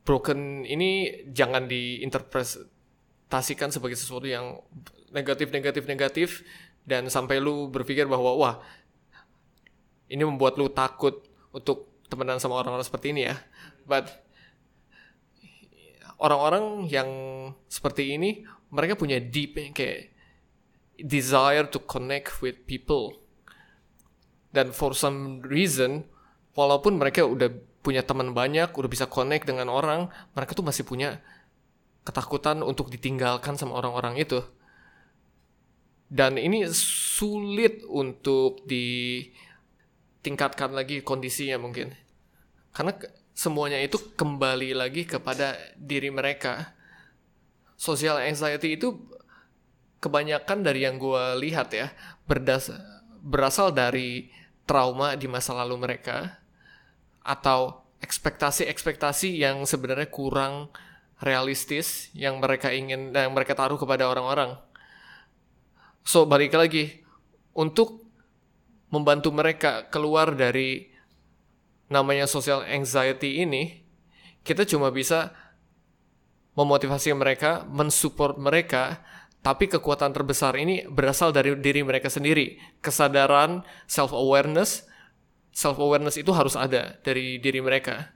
Broken 0.06 0.64
ini 0.64 1.26
jangan 1.34 1.68
diinterpretasikan 1.68 3.74
sebagai 3.74 3.98
sesuatu 3.98 4.30
yang 4.30 4.62
negatif, 5.10 5.50
negatif, 5.50 5.84
negatif, 5.90 6.30
dan 6.86 7.10
sampai 7.10 7.42
lu 7.42 7.68
berpikir 7.68 8.06
bahwa 8.06 8.38
wah 8.38 8.56
ini 10.06 10.22
membuat 10.22 10.62
lu 10.62 10.70
takut 10.70 11.26
untuk 11.50 11.90
temenan 12.06 12.38
sama 12.38 12.62
orang-orang 12.62 12.86
seperti 12.86 13.12
ini 13.12 13.34
ya. 13.34 13.36
But 13.90 14.14
orang-orang 16.22 16.86
yang 16.88 17.10
seperti 17.66 18.14
ini 18.14 18.46
mereka 18.70 18.94
punya 18.94 19.18
deep 19.18 19.58
kayak 19.74 20.14
desire 21.02 21.66
to 21.68 21.82
connect 21.82 22.46
with 22.46 22.64
people. 22.70 23.18
Dan 24.56 24.72
for 24.72 24.96
some 24.96 25.44
reason 25.44 26.08
walaupun 26.56 26.98
mereka 26.98 27.28
udah 27.28 27.52
punya 27.86 28.02
teman 28.02 28.34
banyak, 28.34 28.74
udah 28.74 28.90
bisa 28.90 29.06
connect 29.06 29.46
dengan 29.46 29.70
orang, 29.70 30.10
mereka 30.34 30.58
tuh 30.58 30.66
masih 30.66 30.82
punya 30.88 31.22
ketakutan 32.02 32.66
untuk 32.66 32.90
ditinggalkan 32.90 33.54
sama 33.60 33.78
orang-orang 33.78 34.18
itu. 34.18 34.42
Dan 36.10 36.42
ini 36.42 36.66
sulit 36.74 37.86
untuk 37.86 38.66
ditingkatkan 38.66 40.74
lagi 40.74 41.06
kondisinya 41.06 41.62
mungkin. 41.62 41.94
Karena 42.74 42.98
semuanya 43.36 43.84
itu 43.84 44.00
kembali 44.18 44.74
lagi 44.74 45.06
kepada 45.06 45.54
diri 45.78 46.10
mereka. 46.10 46.74
Social 47.76 48.24
anxiety 48.24 48.80
itu 48.80 48.96
kebanyakan 50.00 50.64
dari 50.64 50.88
yang 50.88 50.96
gue 50.96 51.36
lihat 51.42 51.76
ya, 51.76 51.92
berdas 52.30 52.72
berasal 53.26 53.74
dari 53.74 54.30
trauma 54.70 55.18
di 55.18 55.26
masa 55.26 55.58
lalu 55.58 55.82
mereka 55.82 56.45
atau 57.26 57.82
ekspektasi-ekspektasi 58.06 59.42
yang 59.42 59.66
sebenarnya 59.66 60.08
kurang 60.14 60.70
realistis 61.18 62.14
yang 62.14 62.38
mereka 62.38 62.70
ingin 62.70 63.10
yang 63.10 63.34
mereka 63.34 63.58
taruh 63.58 63.82
kepada 63.82 64.06
orang-orang. 64.06 64.62
So 66.06 66.30
balik 66.30 66.54
lagi 66.54 67.02
untuk 67.58 68.06
membantu 68.94 69.34
mereka 69.34 69.90
keluar 69.90 70.38
dari 70.38 70.94
namanya 71.90 72.30
social 72.30 72.62
anxiety 72.62 73.42
ini, 73.42 73.82
kita 74.46 74.66
cuma 74.70 74.94
bisa 74.94 75.34
memotivasi 76.54 77.12
mereka, 77.18 77.66
mensupport 77.68 78.38
mereka, 78.40 79.02
tapi 79.44 79.70
kekuatan 79.70 80.16
terbesar 80.16 80.58
ini 80.58 80.88
berasal 80.88 81.30
dari 81.30 81.54
diri 81.60 81.82
mereka 81.86 82.10
sendiri. 82.10 82.58
Kesadaran, 82.82 83.62
self 83.86 84.16
awareness, 84.16 84.88
self 85.56 85.80
awareness 85.80 86.20
itu 86.20 86.36
harus 86.36 86.60
ada 86.60 87.00
dari 87.00 87.40
diri 87.40 87.64
mereka. 87.64 88.12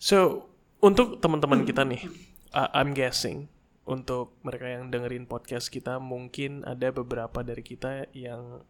So, 0.00 0.48
untuk 0.80 1.20
teman-teman 1.20 1.68
kita 1.68 1.84
nih, 1.84 2.08
uh, 2.56 2.72
I'm 2.72 2.96
guessing 2.96 3.52
untuk 3.84 4.40
mereka 4.40 4.64
yang 4.64 4.88
dengerin 4.88 5.28
podcast 5.28 5.68
kita 5.68 6.00
mungkin 6.00 6.64
ada 6.64 6.88
beberapa 6.88 7.44
dari 7.44 7.60
kita 7.60 8.08
yang 8.16 8.64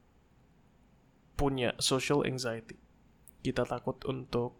punya 1.38 1.78
social 1.78 2.26
anxiety. 2.26 2.74
Kita 3.46 3.62
takut 3.62 4.02
untuk 4.10 4.58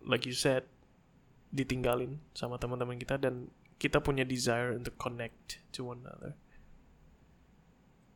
like 0.00 0.24
you 0.24 0.32
said 0.32 0.64
ditinggalin 1.52 2.24
sama 2.32 2.56
teman-teman 2.56 2.96
kita 2.96 3.20
dan 3.20 3.52
kita 3.76 4.00
punya 4.00 4.24
desire 4.24 4.72
untuk 4.72 4.96
connect 4.96 5.60
to 5.76 5.84
one 5.84 6.00
another. 6.08 6.32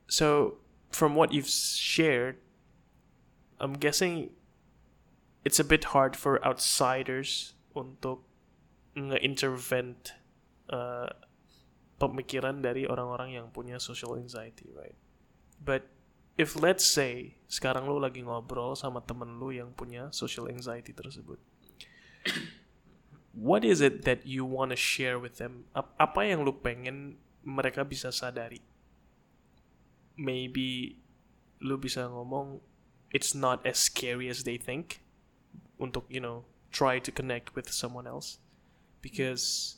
So, 0.09 0.61
from 0.94 1.18
what 1.18 1.35
you've 1.35 1.50
shared, 1.50 2.40
I'm 3.57 3.75
guessing 3.81 4.31
it's 5.45 5.62
a 5.62 5.64
bit 5.64 5.95
hard 5.97 6.19
for 6.19 6.42
outsiders 6.45 7.55
untuk 7.73 8.27
nge-intervent 8.97 10.16
uh, 10.73 11.12
pemikiran 11.97 12.61
dari 12.61 12.85
orang-orang 12.85 13.37
yang 13.37 13.47
punya 13.53 13.81
social 13.81 14.16
anxiety, 14.16 14.69
right? 14.77 14.97
But 15.61 15.88
if 16.37 16.57
let's 16.57 16.85
say 16.85 17.40
sekarang 17.49 17.88
lu 17.88 17.97
lagi 17.97 18.21
ngobrol 18.21 18.77
sama 18.77 19.01
temen 19.05 19.40
lu 19.40 19.53
yang 19.53 19.73
punya 19.73 20.12
social 20.12 20.49
anxiety 20.53 20.92
tersebut, 20.92 21.40
what 23.33 23.64
is 23.64 23.81
it 23.81 24.05
that 24.05 24.25
you 24.29 24.45
wanna 24.45 24.77
share 24.77 25.16
with 25.16 25.40
them? 25.40 25.69
Apa 25.77 26.29
yang 26.29 26.45
lu 26.45 26.53
pengen 26.53 27.16
mereka 27.45 27.85
bisa 27.85 28.12
sadari? 28.12 28.61
Maybe 30.16 31.01
lu 31.61 31.77
bisa 31.81 32.09
ngomong 32.09 32.61
it's 33.11 33.35
not 33.35 33.62
as 33.66 33.79
scary 33.79 34.27
as 34.29 34.42
they 34.42 34.59
think 34.59 35.03
untuk 35.77 36.09
you 36.09 36.21
know 36.23 36.49
try 36.73 37.01
to 37.01 37.12
connect 37.12 37.55
with 37.55 37.71
someone 37.71 38.05
else 38.05 38.38
because 39.01 39.77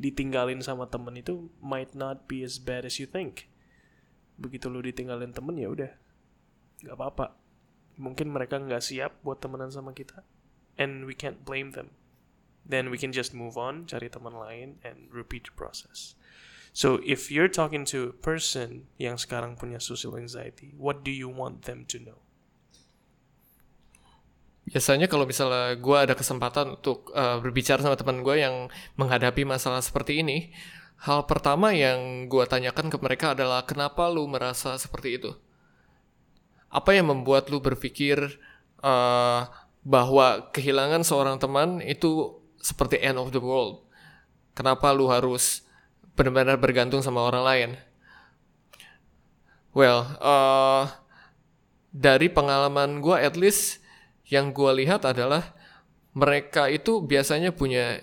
ditinggalin 0.00 0.64
sama 0.64 0.88
temen 0.88 1.20
itu 1.20 1.52
might 1.60 1.92
not 1.92 2.24
be 2.24 2.40
as 2.40 2.56
bad 2.56 2.88
as 2.88 2.96
you 2.96 3.04
think. 3.04 3.52
Begitu 4.40 4.72
lu 4.72 4.80
ditinggalin 4.80 5.36
temen 5.36 5.60
ya 5.60 5.68
udah, 5.68 5.92
nggak 6.80 6.96
apa-apa. 6.96 7.36
Mungkin 8.00 8.32
mereka 8.32 8.56
nggak 8.56 8.80
siap 8.80 9.20
buat 9.20 9.44
temenan 9.44 9.68
sama 9.68 9.92
kita, 9.92 10.24
and 10.80 11.04
we 11.04 11.12
can't 11.12 11.44
blame 11.44 11.76
them. 11.76 11.92
Then 12.64 12.88
we 12.88 12.96
can 12.96 13.12
just 13.12 13.36
move 13.36 13.60
on, 13.60 13.84
cari 13.84 14.08
teman 14.08 14.32
lain, 14.32 14.80
and 14.80 15.12
repeat 15.12 15.52
the 15.52 15.54
process. 15.54 16.16
So 16.72 17.02
if 17.04 17.28
you're 17.28 17.50
talking 17.50 17.84
to 17.92 18.14
a 18.14 18.16
person 18.16 18.88
yang 18.96 19.20
sekarang 19.20 19.60
punya 19.60 19.82
social 19.82 20.16
anxiety, 20.16 20.72
what 20.80 21.04
do 21.04 21.12
you 21.12 21.28
want 21.28 21.68
them 21.68 21.84
to 21.92 22.00
know? 22.00 22.24
Biasanya 24.70 25.10
kalau 25.10 25.26
misalnya 25.26 25.74
gue 25.74 25.98
ada 25.98 26.14
kesempatan 26.14 26.78
untuk 26.78 27.10
uh, 27.10 27.42
berbicara 27.42 27.82
sama 27.82 27.98
teman 27.98 28.22
gue 28.22 28.38
yang 28.38 28.70
menghadapi 28.94 29.42
masalah 29.42 29.82
seperti 29.82 30.22
ini, 30.22 30.54
hal 31.02 31.26
pertama 31.26 31.74
yang 31.74 32.30
gue 32.30 32.44
tanyakan 32.46 32.86
ke 32.86 32.96
mereka 33.02 33.34
adalah 33.34 33.66
kenapa 33.66 34.06
lu 34.06 34.30
merasa 34.30 34.78
seperti 34.78 35.18
itu? 35.18 35.34
apa 36.70 36.94
yang 36.94 37.10
membuat 37.10 37.50
lu 37.50 37.58
berpikir 37.58 38.38
uh, 38.80 39.50
bahwa 39.82 40.48
kehilangan 40.54 41.02
seorang 41.02 41.36
teman 41.42 41.82
itu 41.82 42.38
seperti 42.62 43.02
end 43.02 43.18
of 43.18 43.34
the 43.34 43.42
world? 43.42 43.82
Kenapa 44.54 44.94
lu 44.94 45.10
harus 45.10 45.66
benar-benar 46.14 46.62
bergantung 46.62 47.02
sama 47.02 47.26
orang 47.26 47.42
lain? 47.42 47.70
Well, 49.74 50.06
uh, 50.22 50.90
dari 51.90 52.30
pengalaman 52.30 53.02
gue 53.02 53.18
at 53.18 53.34
least 53.34 53.79
yang 54.30 54.54
gue 54.54 54.70
lihat 54.86 55.02
adalah 55.02 55.52
mereka 56.14 56.70
itu 56.70 57.02
biasanya 57.02 57.50
punya 57.50 57.98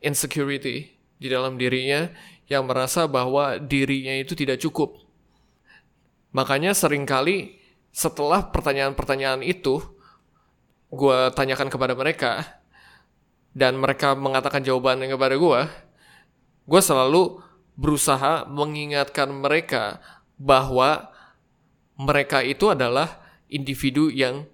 insecurity 0.00 0.96
di 1.20 1.28
dalam 1.28 1.56
dirinya 1.60 2.08
yang 2.48 2.68
merasa 2.68 3.08
bahwa 3.08 3.56
dirinya 3.56 4.12
itu 4.16 4.36
tidak 4.36 4.60
cukup. 4.60 5.00
Makanya 6.32 6.76
sering 6.76 7.08
kali 7.08 7.60
setelah 7.94 8.50
pertanyaan-pertanyaan 8.50 9.44
itu 9.46 9.80
gue 10.90 11.18
tanyakan 11.32 11.70
kepada 11.70 11.94
mereka 11.94 12.60
dan 13.54 13.78
mereka 13.78 14.18
mengatakan 14.18 14.66
jawabannya 14.66 15.08
kepada 15.14 15.38
gue, 15.38 15.60
gue 16.66 16.80
selalu 16.82 17.38
berusaha 17.78 18.44
mengingatkan 18.50 19.30
mereka 19.30 20.02
bahwa 20.34 21.14
mereka 21.94 22.42
itu 22.42 22.74
adalah 22.74 23.22
individu 23.46 24.10
yang 24.10 24.50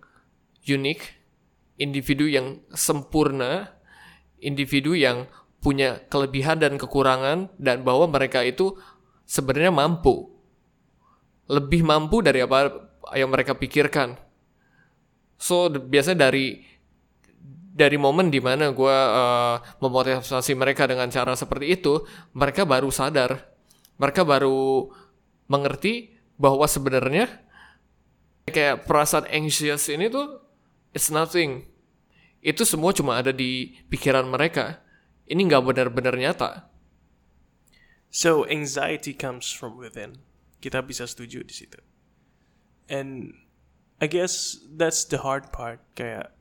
unik, 0.64 1.00
individu 1.80 2.28
yang 2.28 2.60
sempurna, 2.72 3.72
individu 4.40 4.92
yang 4.92 5.28
punya 5.60 6.00
kelebihan 6.08 6.56
dan 6.56 6.80
kekurangan 6.80 7.52
dan 7.60 7.84
bahwa 7.84 8.08
mereka 8.08 8.40
itu 8.44 8.76
sebenarnya 9.28 9.72
mampu. 9.72 10.32
Lebih 11.50 11.84
mampu 11.84 12.24
dari 12.24 12.40
apa 12.44 12.72
yang 13.16 13.28
mereka 13.28 13.56
pikirkan. 13.56 14.16
So 15.40 15.68
biasanya 15.68 16.30
dari 16.30 16.64
dari 17.70 17.96
momen 17.96 18.28
di 18.28 18.44
mana 18.44 18.76
gue 18.76 18.92
uh, 18.92 19.56
memotivasi 19.80 20.52
mereka 20.52 20.84
dengan 20.84 21.08
cara 21.08 21.32
seperti 21.32 21.80
itu, 21.80 22.04
mereka 22.36 22.68
baru 22.68 22.92
sadar, 22.92 23.40
mereka 23.96 24.20
baru 24.20 24.92
mengerti 25.48 26.12
bahwa 26.36 26.68
sebenarnya 26.68 27.28
kayak 28.48 28.84
perasaan 28.84 29.28
anxious 29.30 29.88
ini 29.88 30.12
tuh 30.12 30.49
it's 30.94 31.10
nothing. 31.12 31.66
Itu 32.40 32.64
semua 32.64 32.96
cuma 32.96 33.20
ada 33.20 33.30
di 33.30 33.76
pikiran 33.92 34.26
mereka. 34.28 34.80
Ini 35.28 35.46
nggak 35.46 35.62
benar-benar 35.62 36.16
nyata. 36.16 36.70
So 38.10 38.42
anxiety 38.50 39.14
comes 39.14 39.54
from 39.54 39.78
within. 39.78 40.24
Kita 40.58 40.82
bisa 40.82 41.06
setuju 41.06 41.46
di 41.46 41.54
situ. 41.54 41.78
And 42.90 43.38
I 44.02 44.10
guess 44.10 44.58
that's 44.66 45.06
the 45.06 45.22
hard 45.22 45.54
part. 45.54 45.78
Kayak 45.94 46.34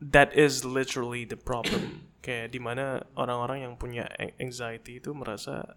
that 0.00 0.32
is 0.32 0.64
literally 0.64 1.28
the 1.28 1.36
problem. 1.36 2.08
Kayak 2.24 2.52
di 2.52 2.60
mana 2.60 3.04
orang-orang 3.16 3.64
yang 3.68 3.74
punya 3.76 4.08
anxiety 4.40 5.00
itu 5.00 5.12
merasa 5.12 5.76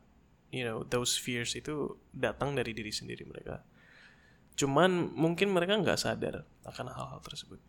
you 0.54 0.62
know 0.64 0.86
those 0.86 1.18
fears 1.18 1.58
itu 1.58 1.98
datang 2.14 2.54
dari 2.54 2.76
diri 2.78 2.94
sendiri 2.94 3.26
mereka 3.26 3.66
cuman 4.54 5.14
mungkin 5.14 5.50
mereka 5.50 5.80
nggak 5.80 6.00
sadar 6.00 6.46
akan 6.68 6.88
hal-hal 6.94 7.20
tersebut. 7.26 7.60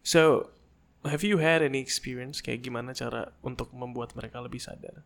So 0.00 0.52
have 1.04 1.26
you 1.26 1.42
had 1.42 1.60
any 1.60 1.82
experience 1.82 2.40
kayak 2.40 2.64
gimana 2.64 2.94
cara 2.96 3.34
untuk 3.42 3.74
membuat 3.74 4.14
mereka 4.14 4.40
lebih 4.40 4.62
sadar? 4.62 5.02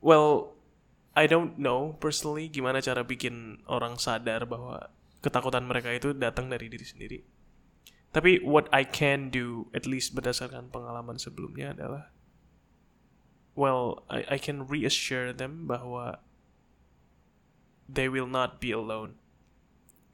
Well 0.00 0.56
I 1.18 1.26
don't 1.26 1.58
know 1.58 1.98
personally 1.98 2.46
gimana 2.46 2.78
cara 2.78 3.02
bikin 3.02 3.66
orang 3.66 3.98
sadar 3.98 4.46
bahwa 4.46 4.88
ketakutan 5.20 5.66
mereka 5.66 5.90
itu 5.92 6.14
datang 6.16 6.48
dari 6.48 6.70
diri 6.70 6.86
sendiri. 6.86 7.18
Tapi 8.10 8.42
what 8.42 8.66
I 8.74 8.82
can 8.86 9.30
do 9.30 9.70
at 9.74 9.86
least 9.86 10.14
berdasarkan 10.18 10.70
pengalaman 10.74 11.18
sebelumnya 11.18 11.74
adalah 11.74 12.10
well, 13.60 14.08
I, 14.08 14.36
I 14.36 14.38
can 14.38 14.66
reassure 14.66 15.36
them 15.36 15.66
bahwa 15.66 16.24
they 17.90 18.08
will 18.08 18.30
not 18.30 18.62
be 18.62 18.70
alone. 18.70 19.18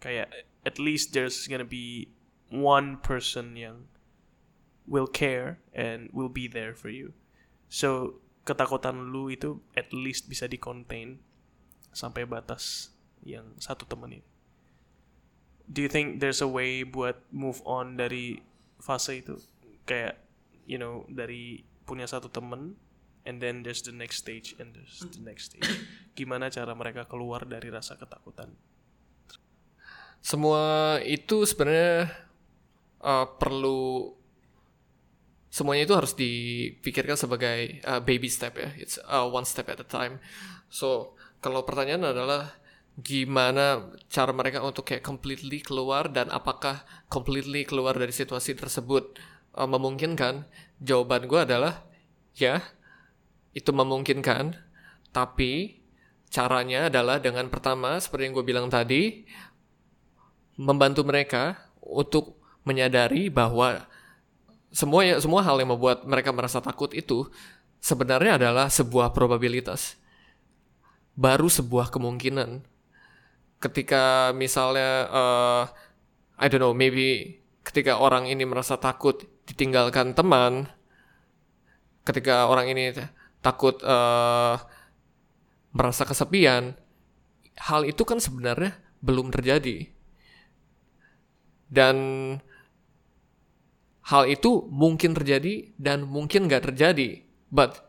Kayak 0.01 0.33
at 0.65 0.81
least 0.81 1.13
there's 1.13 1.45
gonna 1.47 1.69
be 1.69 2.09
one 2.49 2.97
person 3.05 3.57
yang 3.57 3.91
will 4.87 5.07
care 5.07 5.59
and 5.75 6.09
will 6.13 6.31
be 6.31 6.49
there 6.49 6.73
for 6.73 6.89
you. 6.89 7.13
So 7.69 8.21
ketakutan 8.47 9.11
lu 9.11 9.29
itu 9.29 9.59
at 9.75 9.91
least 9.91 10.31
bisa 10.31 10.47
di 10.47 10.57
contain 10.57 11.19
sampai 11.91 12.23
batas 12.25 12.95
yang 13.27 13.59
satu 13.59 13.85
temen 13.85 14.23
ini. 14.23 14.27
Do 15.67 15.83
you 15.83 15.91
think 15.91 16.23
there's 16.23 16.39
a 16.39 16.47
way 16.47 16.87
buat 16.87 17.19
move 17.35 17.59
on 17.67 17.99
dari 17.99 18.39
fase 18.79 19.19
itu? 19.19 19.43
Kayak 19.83 20.23
you 20.63 20.79
know 20.79 21.03
dari 21.11 21.67
punya 21.83 22.07
satu 22.07 22.31
temen 22.31 22.79
and 23.27 23.43
then 23.43 23.67
there's 23.67 23.83
the 23.83 23.93
next 23.93 24.23
stage 24.23 24.55
and 24.63 24.73
there's 24.73 25.03
the 25.03 25.21
next 25.21 25.53
stage. 25.53 25.67
Gimana 26.15 26.49
cara 26.49 26.73
mereka 26.73 27.05
keluar 27.11 27.43
dari 27.45 27.69
rasa 27.69 27.99
ketakutan? 27.99 28.49
Semua 30.23 30.97
itu 31.03 31.43
sebenarnya 31.43 32.09
uh, 33.03 33.27
perlu 33.37 34.15
semuanya 35.51 35.89
itu 35.89 35.95
harus 35.99 36.13
dipikirkan 36.15 37.19
sebagai 37.19 37.83
uh, 37.85 37.99
baby 38.01 38.31
step 38.31 38.57
ya. 38.57 38.71
It's 38.79 39.03
uh, 39.03 39.27
one 39.27 39.45
step 39.45 39.67
at 39.69 39.83
a 39.83 39.89
time. 39.89 40.23
So 40.71 41.19
kalau 41.43 41.67
pertanyaan 41.67 42.15
adalah 42.15 42.55
gimana 42.97 43.93
cara 44.09 44.33
mereka 44.33 44.65
untuk 44.65 44.89
kayak 44.89 45.05
completely 45.05 45.61
keluar 45.61 46.09
dan 46.09 46.33
apakah 46.33 46.81
completely 47.13 47.69
keluar 47.69 47.93
dari 47.93 48.15
situasi 48.15 48.57
tersebut 48.57 49.19
uh, 49.59 49.69
memungkinkan? 49.69 50.49
Jawaban 50.77 51.25
gue 51.25 51.41
adalah 51.41 51.89
ya 52.37 52.61
itu 53.57 53.73
memungkinkan, 53.73 54.53
tapi 55.17 55.81
caranya 56.29 56.93
adalah 56.93 57.17
dengan 57.17 57.49
pertama 57.49 57.97
seperti 57.97 58.29
yang 58.29 58.35
gue 58.37 58.45
bilang 58.45 58.69
tadi, 58.69 59.25
membantu 60.61 61.09
mereka 61.09 61.57
untuk 61.81 62.37
menyadari 62.69 63.33
bahwa 63.33 63.89
semua 64.69 65.09
semua 65.17 65.41
hal 65.41 65.57
yang 65.57 65.73
membuat 65.73 66.05
mereka 66.05 66.37
merasa 66.37 66.61
takut 66.61 66.93
itu 66.93 67.33
sebenarnya 67.81 68.37
adalah 68.37 68.69
sebuah 68.69 69.17
probabilitas, 69.17 69.97
baru 71.17 71.49
sebuah 71.49 71.89
kemungkinan. 71.89 72.61
Ketika 73.57 74.37
misalnya, 74.37 75.09
uh, 75.09 75.63
I 76.37 76.53
don't 76.53 76.61
know, 76.61 76.77
maybe 76.77 77.41
ketika 77.65 77.97
orang 77.97 78.29
ini 78.29 78.45
merasa 78.45 78.77
takut 78.77 79.25
ditinggalkan 79.49 80.13
teman, 80.13 80.69
ketika 82.05 82.53
orang 82.53 82.69
ini 82.69 82.93
takut 83.47 83.79
uh, 83.87 84.59
merasa 85.71 86.03
kesepian, 86.03 86.75
hal 87.55 87.87
itu 87.87 88.03
kan 88.03 88.19
sebenarnya 88.19 88.75
belum 88.99 89.31
terjadi. 89.31 89.87
Dan 91.71 91.97
hal 94.11 94.27
itu 94.27 94.67
mungkin 94.67 95.15
terjadi 95.15 95.71
dan 95.79 96.03
mungkin 96.03 96.51
nggak 96.51 96.75
terjadi. 96.75 97.23
But 97.47 97.87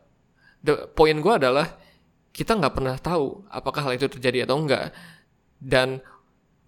the 0.62 0.86
point 0.93 1.17
gue 1.26 1.34
adalah 1.34 1.74
kita 2.30 2.54
nggak 2.54 2.74
pernah 2.78 2.96
tahu 3.02 3.50
apakah 3.50 3.89
hal 3.89 3.98
itu 3.98 4.06
terjadi 4.06 4.46
atau 4.46 4.62
enggak. 4.62 4.93
Dan 5.58 5.98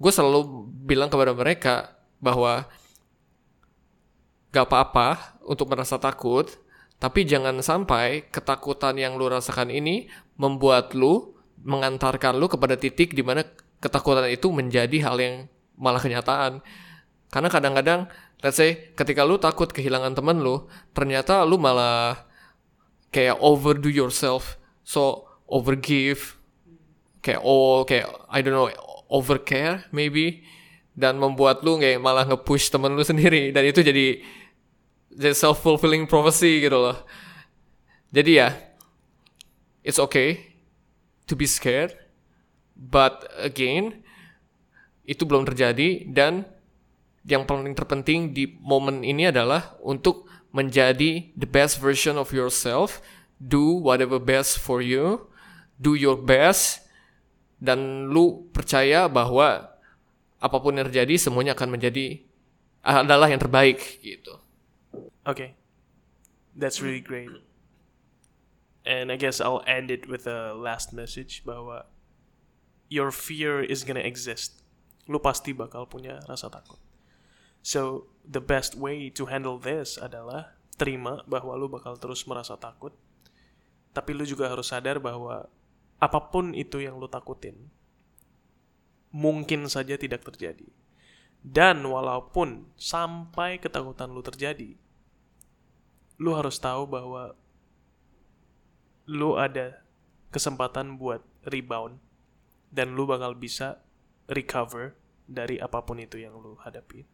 gue 0.02 0.12
selalu 0.14 0.66
bilang 0.82 1.14
kepada 1.14 1.38
mereka 1.38 1.94
bahwa 2.18 2.66
gak 4.50 4.66
apa-apa 4.66 5.38
untuk 5.46 5.70
merasa 5.70 6.02
takut, 6.02 6.50
tapi 7.00 7.24
jangan 7.24 7.64
sampai 7.64 8.28
ketakutan 8.28 9.00
yang 9.00 9.16
lu 9.16 9.32
rasakan 9.32 9.72
ini 9.72 10.12
membuat 10.36 10.92
lu 10.92 11.32
mengantarkan 11.64 12.36
lu 12.36 12.52
kepada 12.52 12.76
titik 12.76 13.16
di 13.16 13.24
mana 13.24 13.48
ketakutan 13.80 14.28
itu 14.28 14.52
menjadi 14.52 15.00
hal 15.08 15.16
yang 15.20 15.36
malah 15.80 16.04
kenyataan. 16.04 16.60
Karena 17.32 17.48
kadang-kadang, 17.48 18.12
let's 18.44 18.60
say, 18.60 18.92
ketika 19.00 19.24
lu 19.24 19.40
takut 19.40 19.72
kehilangan 19.72 20.12
temen 20.12 20.44
lu, 20.44 20.68
ternyata 20.92 21.48
lu 21.48 21.56
malah 21.56 22.28
kayak 23.16 23.40
overdo 23.40 23.88
yourself, 23.88 24.60
so 24.84 25.24
overgive, 25.48 26.36
kayak 27.24 27.40
oh, 27.40 27.88
kayak 27.88 28.12
I 28.28 28.44
don't 28.44 28.52
know, 28.52 28.68
overcare 29.08 29.88
maybe, 29.96 30.44
dan 31.00 31.16
membuat 31.16 31.64
lu 31.64 31.80
kayak 31.80 32.04
malah 32.04 32.28
nge-push 32.28 32.68
temen 32.74 32.92
lu 32.92 33.08
sendiri, 33.08 33.56
dan 33.56 33.64
itu 33.64 33.80
jadi 33.80 34.20
jadi 35.14 35.36
self 35.36 35.62
fulfilling 35.62 36.06
prophecy 36.06 36.64
gitu 36.66 36.78
loh 36.78 36.98
jadi 38.14 38.32
ya 38.32 38.50
it's 39.86 40.02
okay 40.02 40.58
to 41.26 41.34
be 41.34 41.46
scared 41.46 41.94
but 42.74 43.26
again 43.38 44.02
itu 45.10 45.26
belum 45.26 45.46
terjadi 45.50 46.06
dan 46.10 46.46
yang 47.26 47.44
paling 47.46 47.74
terpenting 47.74 48.32
di 48.32 48.58
momen 48.62 49.02
ini 49.02 49.30
adalah 49.30 49.78
untuk 49.84 50.30
menjadi 50.50 51.30
the 51.38 51.46
best 51.46 51.78
version 51.78 52.18
of 52.18 52.34
yourself 52.34 53.02
do 53.38 53.78
whatever 53.82 54.18
best 54.18 54.58
for 54.58 54.82
you 54.82 55.30
do 55.78 55.94
your 55.94 56.18
best 56.18 56.90
dan 57.60 58.08
lu 58.08 58.48
percaya 58.56 59.12
bahwa 59.12 59.68
apa 60.40 60.58
pun 60.64 60.80
yang 60.80 60.88
terjadi 60.88 61.20
semuanya 61.20 61.54
akan 61.54 61.76
menjadi 61.76 62.24
adalah 62.80 63.28
yang 63.28 63.44
terbaik 63.44 64.00
gitu. 64.00 64.40
Okay. 65.28 65.56
That's 66.56 66.82
really 66.82 67.02
great. 67.02 67.30
And 68.86 69.12
I 69.12 69.16
guess 69.16 69.40
I'll 69.40 69.64
end 69.68 69.92
it 69.92 70.10
with 70.10 70.26
a 70.26 70.56
last 70.56 70.92
message 70.92 71.44
bahwa 71.46 71.86
your 72.90 73.12
fear 73.12 73.62
is 73.62 73.86
gonna 73.86 74.04
exist. 74.04 74.66
Lu 75.06 75.22
pasti 75.22 75.54
bakal 75.54 75.86
punya 75.86 76.20
rasa 76.26 76.50
takut. 76.50 76.82
So, 77.62 78.10
the 78.24 78.42
best 78.42 78.74
way 78.74 79.12
to 79.14 79.28
handle 79.28 79.60
this 79.60 80.00
adalah 80.00 80.58
terima 80.80 81.22
bahwa 81.28 81.60
lu 81.60 81.68
bakal 81.68 82.00
terus 82.00 82.24
merasa 82.24 82.56
takut. 82.56 82.96
Tapi 83.92 84.16
lu 84.16 84.24
juga 84.24 84.48
harus 84.48 84.72
sadar 84.72 84.98
bahwa 84.98 85.46
apa 86.00 86.20
pun 86.32 86.56
itu 86.56 86.80
yang 86.80 86.96
lu 86.96 87.12
takutin, 87.12 87.68
mungkin 89.12 89.68
saja 89.68 90.00
tidak 90.00 90.24
terjadi. 90.24 90.72
Dan 91.40 91.84
walaupun 91.84 92.72
sampai 92.80 93.60
ketakutan 93.60 94.12
lu 94.12 94.24
terjadi, 94.24 94.76
lu 96.20 96.36
harus 96.36 96.60
tahu 96.60 96.84
bahwa 96.86 97.34
lu 99.10 99.40
ada 99.40 99.82
kesempatan 100.30 101.00
buat 101.00 101.24
rebound 101.48 101.98
dan 102.70 102.94
lu 102.94 103.10
bakal 103.10 103.34
bisa 103.34 103.82
recover 104.30 104.94
dari 105.26 105.58
apa 105.58 105.82
pun 105.82 105.98
itu 105.98 106.22
yang 106.22 106.38
lu 106.38 106.54
hadapi. 106.62 107.08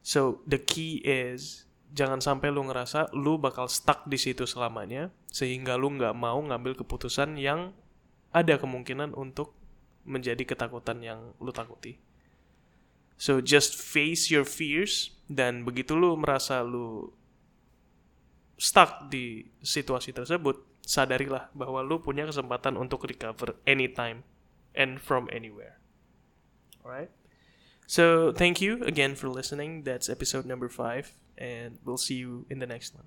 So 0.00 0.40
the 0.48 0.56
key 0.56 1.04
is 1.04 1.66
jangan 1.92 2.22
sampai 2.22 2.48
lu 2.48 2.64
ngerasa 2.64 3.12
lu 3.12 3.36
bakal 3.36 3.68
stuck 3.68 4.08
di 4.08 4.16
situ 4.16 4.48
selamanya 4.48 5.12
sehingga 5.28 5.76
lu 5.76 5.92
nggak 5.98 6.16
mau 6.16 6.40
ngambil 6.40 6.78
keputusan 6.80 7.36
yang 7.36 7.76
ada 8.32 8.56
kemungkinan 8.56 9.12
untuk 9.12 9.52
menjadi 10.06 10.46
ketakutan 10.46 11.02
yang 11.02 11.34
lu 11.42 11.50
takuti. 11.50 11.98
So 13.16 13.40
just 13.42 13.76
face 13.76 14.28
your 14.28 14.44
fears 14.44 15.12
dan 15.26 15.64
begitu 15.64 15.96
lu 15.96 16.14
merasa 16.20 16.62
lu 16.62 17.10
stuck 18.56 19.12
di 19.12 19.44
situasi 19.60 20.12
tersebut, 20.16 20.80
sadarilah 20.84 21.52
bahwa 21.52 21.84
lu 21.84 22.00
punya 22.00 22.24
kesempatan 22.24 22.80
untuk 22.80 23.04
recover 23.04 23.56
anytime 23.68 24.24
and 24.72 25.00
from 25.00 25.28
anywhere. 25.32 25.80
Alright? 26.84 27.12
So 27.86 28.32
thank 28.34 28.58
you 28.58 28.82
again 28.82 29.14
for 29.14 29.30
listening. 29.30 29.86
That's 29.86 30.10
episode 30.10 30.44
number 30.44 30.66
five, 30.66 31.14
and 31.38 31.78
we'll 31.86 32.00
see 32.00 32.18
you 32.18 32.46
in 32.50 32.58
the 32.58 32.66
next 32.66 32.94
one. 32.94 33.06